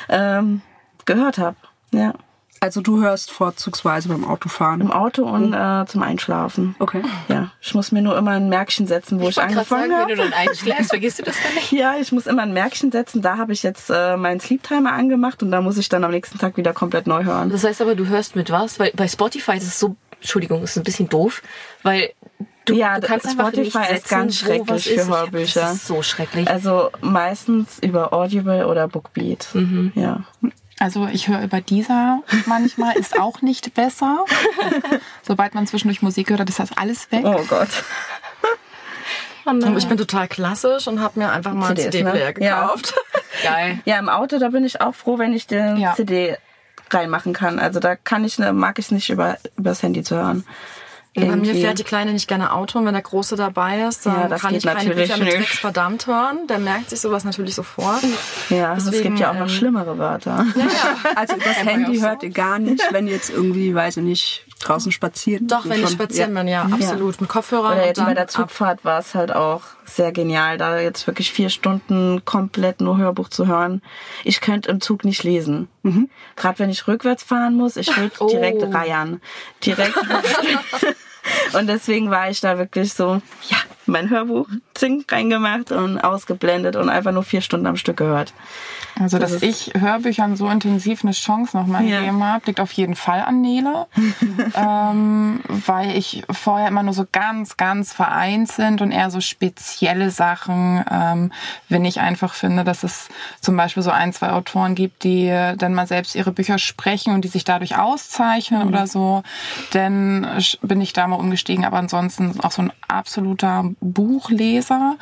[0.10, 0.62] ähm,
[1.06, 1.56] gehört habe.
[1.94, 2.14] Ja,
[2.62, 4.82] Also du hörst vorzugsweise beim Autofahren.
[4.82, 6.76] im Auto und äh, zum Einschlafen.
[6.80, 7.02] Okay.
[7.28, 10.12] Ja, ich muss mir nur immer ein Märkchen setzen, wo ich, Ich angefangen sagen, habe.
[10.12, 11.72] wenn du dann einschläfst, vergisst du das dann nicht.
[11.82, 13.22] Ja, ich muss immer ein Märkchen setzen.
[13.22, 16.38] Da habe ich jetzt äh, meinen Sleep-Timer angemacht und da muss ich dann am nächsten
[16.38, 17.50] Tag wieder komplett neu hören.
[17.50, 18.80] Das heißt aber, du hörst mit was?
[18.80, 21.42] Weil bei Spotify ist es so, Entschuldigung, ist ein bisschen doof,
[21.84, 22.12] weil
[22.72, 25.08] du, Ja, du kannst einfach Spotify nicht ist setzen, ganz wo schrecklich für.
[25.08, 25.62] Hörbücher.
[25.62, 26.48] Das ist so schrecklich.
[26.50, 29.48] Also meistens über Audible oder Bookbeat.
[29.96, 30.24] Ja.
[30.80, 34.26] Also ich höre über dieser manchmal, ist auch nicht besser.
[35.22, 37.22] Sobald man zwischendurch Musik hört, ist das alles weg.
[37.26, 37.70] Oh Gott.
[39.46, 42.12] Und ich bin total klassisch und habe mir einfach mal einen CDs, ne?
[42.14, 42.62] CD-Player Ja.
[42.62, 42.94] gekauft.
[43.44, 43.80] Geil.
[43.86, 45.96] Ja, im Auto, da bin ich auch froh, wenn ich den Ja.
[45.96, 46.38] CD
[46.92, 47.58] reinmachen kann.
[47.58, 50.46] Also da kann ich, ne- mag ich es nicht über übers Handy zu hören.
[51.14, 54.22] Bei mir fährt die Kleine nicht gerne Auto und wenn der Große dabei ist, dann
[54.22, 55.38] Ja, das kann ich keine natürlich Bücher mit nicht.
[55.38, 56.48] Text verdammt hören.
[56.48, 58.02] Der merkt sich sowas natürlich sofort.
[58.50, 60.46] Ja, es Deswegen, gibt ja auch noch ähm, schlimmere Wörter.
[61.16, 64.92] Also das Handy hört ihr gar nicht, wenn ihr jetzt irgendwie, weiß ich nicht, draußen
[64.92, 65.48] spazieren.
[65.48, 67.20] Doch, wenn ich spazieren bin, ja, absolut.
[67.22, 68.28] Mit Kopfhörern Oder und jetzt dann bei der.
[68.28, 73.30] Zugfahrt war es halt auch sehr genial, da jetzt wirklich vier Stunden komplett nur Hörbuch
[73.30, 73.82] zu hören.
[74.24, 75.68] Ich könnte im Zug nicht lesen.
[76.36, 78.28] Gerade wenn ich rückwärts fahren muss, ich würde Oh.
[78.30, 79.22] direkt reiern.
[79.66, 79.98] Direkt.
[81.54, 83.58] und deswegen war ich da wirklich so, ja,
[83.92, 88.34] mein Hörbuch, Zing reingemacht und ausgeblendet und einfach nur vier Stunden am Stück gehört.
[89.00, 92.00] Also, Das dass ich Hörbüchern so intensiv eine Chance nochmal Ja.
[92.00, 93.88] gegeben habe, liegt auf jeden Fall an Nele.
[94.56, 100.84] ähm, weil ich vorher immer nur so ganz, ganz vereinzelt und eher so spezielle Sachen,
[100.90, 101.32] ähm,
[101.70, 103.08] wenn ich einfach finde, dass es
[103.40, 105.28] zum Beispiel so ein, zwei Autoren gibt, die
[105.58, 109.24] dann mal selbst ihre Bücher sprechen und die sich dadurch auszeichnen oder so,
[109.72, 110.28] dann
[110.62, 111.66] bin ich da mal umgestiegen.
[111.66, 114.98] Aber ansonsten auch so ein absoluter Buchleser.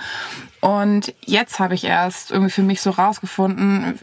[0.61, 3.99] Und jetzt habe ich erst irgendwie für mich so rausgefunden,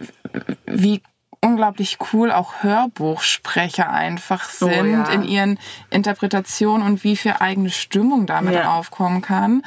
[0.67, 1.03] wie
[1.41, 5.05] unglaublich cool auch Hörbuchsprecher einfach Oh, sind ja.
[5.11, 5.59] in ihren
[5.91, 8.75] Interpretationen und wie viel eigene Stimmung damit Ja.
[8.75, 9.63] aufkommen kann.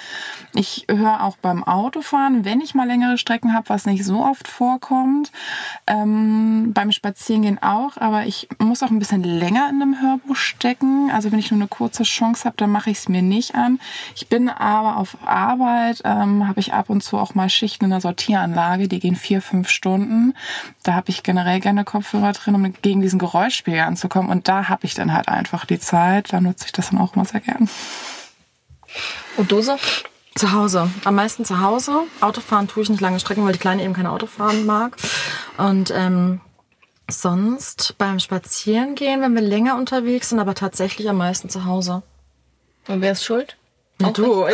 [0.54, 4.48] Ich höre auch beim Autofahren, wenn ich mal längere Strecken habe, was nicht so oft
[4.48, 5.32] vorkommt.
[5.88, 11.10] Ähm, beim Spazierengehen auch, aber ich muss auch ein bisschen länger in einem Hörbuch stecken.
[11.12, 13.80] Also wenn ich nur eine kurze Chance habe, dann mache ich es mir nicht an.
[14.16, 17.92] Ich bin aber auf Arbeit, ähm, habe ich ab und zu auch mal Schichten in
[17.92, 20.34] der Sortieranlage, die gehen vier, fünf Stunden.
[20.84, 24.30] Da habe ich generell gerne Kopfhörer drin, um gegen diesen Geräuschspiegel anzukommen.
[24.30, 26.34] Und da habe ich dann halt einfach die Zeit.
[26.34, 27.70] Da nutze ich das dann auch immer sehr gern.
[29.38, 29.78] Und Dose?
[30.36, 30.90] Zu Hause.
[31.06, 32.04] Am meisten zu Hause.
[32.22, 34.96] Autofahren tue ich nicht lange Strecken, weil die Kleine eben keine Autofahren mag.
[35.58, 36.42] Und ähm,
[37.10, 42.04] sonst beim Spazierengehen, wenn wir länger unterwegs sind, aber tatsächlich am meisten zu Hause.
[42.88, 43.58] Und wer ist schuld?
[44.02, 44.48] Ja, du.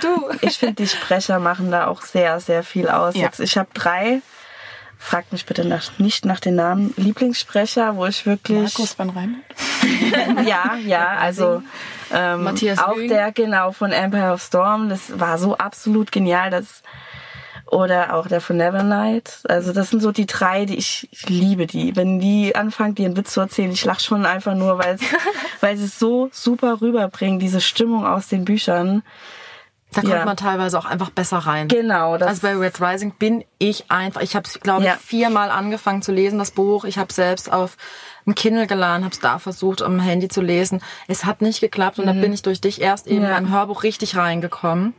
[0.00, 0.30] du.
[0.40, 3.14] Ich finde, die Sprecher machen da auch sehr, sehr viel aus.
[3.14, 3.22] Ja.
[3.22, 4.22] Jetzt, ich habe drei,
[4.98, 8.76] fragt mich bitte nach, nicht nach den Namen, Lieblingssprecher, wo ich wirklich...
[8.76, 10.46] Markus van Reinhardt.
[10.46, 11.62] ja, ja, also
[12.12, 13.08] ähm, Matthias auch Lügen.
[13.08, 16.82] der genau von Empire of Storm, das war so absolut genial, das
[17.66, 19.40] oder auch der von Nevernight.
[19.48, 21.96] Also das sind so die drei, die ich, ich liebe die.
[21.96, 25.00] Wenn die anfangen, dir einen Witz zu erzählen, ich lach schon einfach nur, weil es
[25.60, 29.02] weil sie es so super rüberbringen, diese Stimmung aus den Büchern.
[29.96, 30.24] Da kommt Ja.
[30.24, 31.68] man teilweise auch einfach besser rein.
[31.68, 34.96] Genau, das Also bei Red Rising bin ich einfach, ich habe es, glaube ich, Ja.
[34.96, 36.84] viermal angefangen zu lesen, das Buch.
[36.84, 37.76] Ich habe selbst auf
[38.26, 40.80] ein Kindle geladen, habe es da versucht, am Handy zu lesen.
[41.08, 43.24] Es hat nicht geklappt und dann bin ich durch dich erst eben Mhm.
[43.24, 43.34] Ja.
[43.34, 44.94] beim Hörbuch richtig reingekommen.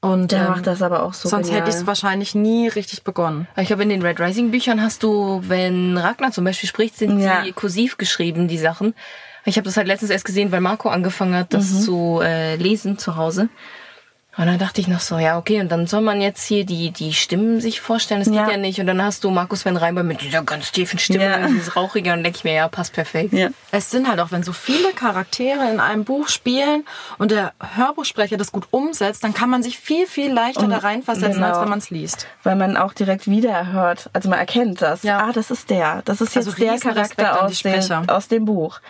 [0.00, 1.60] Und der ähm, macht das aber auch so sonst genial.
[1.60, 3.46] hätte ich es wahrscheinlich nie richtig begonnen.
[3.56, 7.20] Ich glaube, in den Red Rising Büchern hast du, wenn Ragnar zum Beispiel spricht, sind
[7.20, 7.42] Ja.
[7.42, 8.94] die kursiv geschrieben, die Sachen.
[9.44, 11.80] Ich habe das halt letztens erst gesehen, weil Marco angefangen hat, das Mhm.
[11.82, 13.48] zu äh, lesen zu Hause.
[14.38, 16.90] Und dann dachte ich noch so, ja, okay, und dann soll man jetzt hier die,
[16.90, 18.44] die Stimmen sich vorstellen, das Ja.
[18.44, 18.80] geht ja nicht.
[18.80, 21.46] Und dann hast du Markus Van Reinberg mit dieser ganz tiefen Stimme, Ja.
[21.46, 23.34] dieses Rauchige, und dann denke ich mir, ja, passt perfekt.
[23.34, 23.48] ja.
[23.72, 26.86] Es sind halt auch, wenn so viele Charaktere in einem Buch spielen
[27.18, 30.78] und der Hörbuchsprecher das gut umsetzt, dann kann man sich viel, viel leichter Und- da
[30.78, 31.48] reinversetzen, genau.
[31.48, 32.26] als wenn man es liest.
[32.42, 34.08] weil man auch direkt wieder hört.
[34.14, 35.02] Also man erkennt das.
[35.02, 35.18] Ja.
[35.26, 36.00] Ah, das ist der.
[36.06, 38.80] Das ist jetzt Also der Charakter aus, dem, aus dem Buch.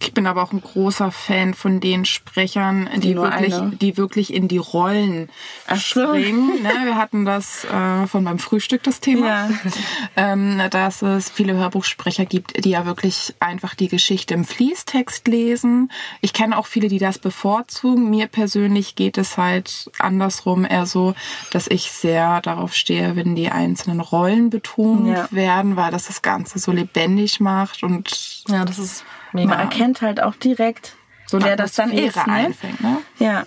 [0.00, 3.70] Ich bin aber auch ein großer Fan von den Sprechern, die, nur wirklich, eine.
[3.72, 5.28] die wirklich in die Rollen
[5.66, 6.02] Ach so.
[6.14, 6.62] springen.
[6.62, 9.50] Ne, wir hatten das äh, von beim Frühstück das Thema, Ja.
[10.16, 15.90] ähm, dass es viele Hörbuchsprecher gibt, die ja wirklich einfach die Geschichte im Fließtext lesen.
[16.20, 18.08] Ich kenne auch viele, die das bevorzugen.
[18.08, 21.14] Mir persönlich geht es halt andersrum eher so,
[21.50, 25.28] dass ich sehr darauf stehe, wenn die einzelnen Rollen betont Ja.
[25.32, 29.48] werden, weil das das Ganze so lebendig macht und Ja, das ist mega.
[29.48, 32.16] Man erkennt halt auch direkt, so wer das dann ist.
[32.16, 32.32] Ne?
[32.32, 32.80] einfängt.
[32.80, 32.98] Ne?
[33.18, 33.44] Ja.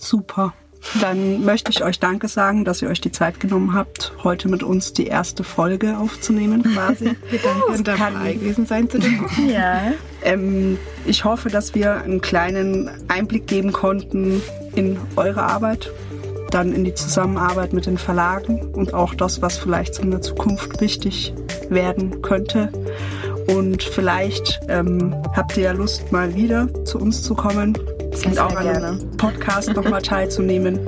[0.00, 0.54] Super.
[1.00, 4.62] Dann möchte ich euch Danke sagen, dass ihr euch die Zeit genommen habt, heute mit
[4.62, 7.16] uns die erste Folge aufzunehmen quasi.
[7.68, 9.48] Und dabei gewesen sein zu dürfen.
[9.48, 9.92] Ja.
[10.22, 14.42] Ähm, ich hoffe, dass wir einen kleinen Einblick geben konnten
[14.74, 15.90] in eure Arbeit,
[16.50, 20.80] dann in die Zusammenarbeit mit den Verlagen und auch das, was vielleicht in der Zukunft
[20.80, 21.34] wichtig
[21.68, 22.70] werden könnte.
[23.46, 27.76] Und vielleicht ähm, habt ihr ja Lust, mal wieder zu uns zu kommen
[28.24, 30.78] und auch an einem Podcast nochmal teilzunehmen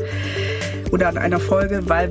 [0.93, 2.11] oder an einer Folge, weil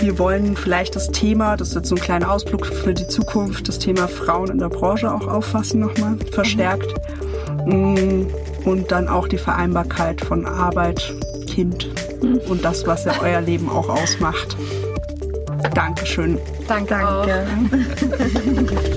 [0.00, 3.68] wir wollen vielleicht das Thema, das ist jetzt so ein kleiner Ausblick für die Zukunft,
[3.68, 6.94] das Thema Frauen in der Branche auch auffassen nochmal verstärkt.
[7.66, 8.26] Mm,
[8.64, 11.14] Und dann auch die Vereinbarkeit von Arbeit,
[11.46, 11.88] Kind
[12.48, 14.56] und das, was ja euer Leben auch ausmacht.
[15.74, 16.38] Dankeschön.
[16.68, 16.96] Danke.
[17.06, 17.26] auch.
[17.26, 18.80] Danke.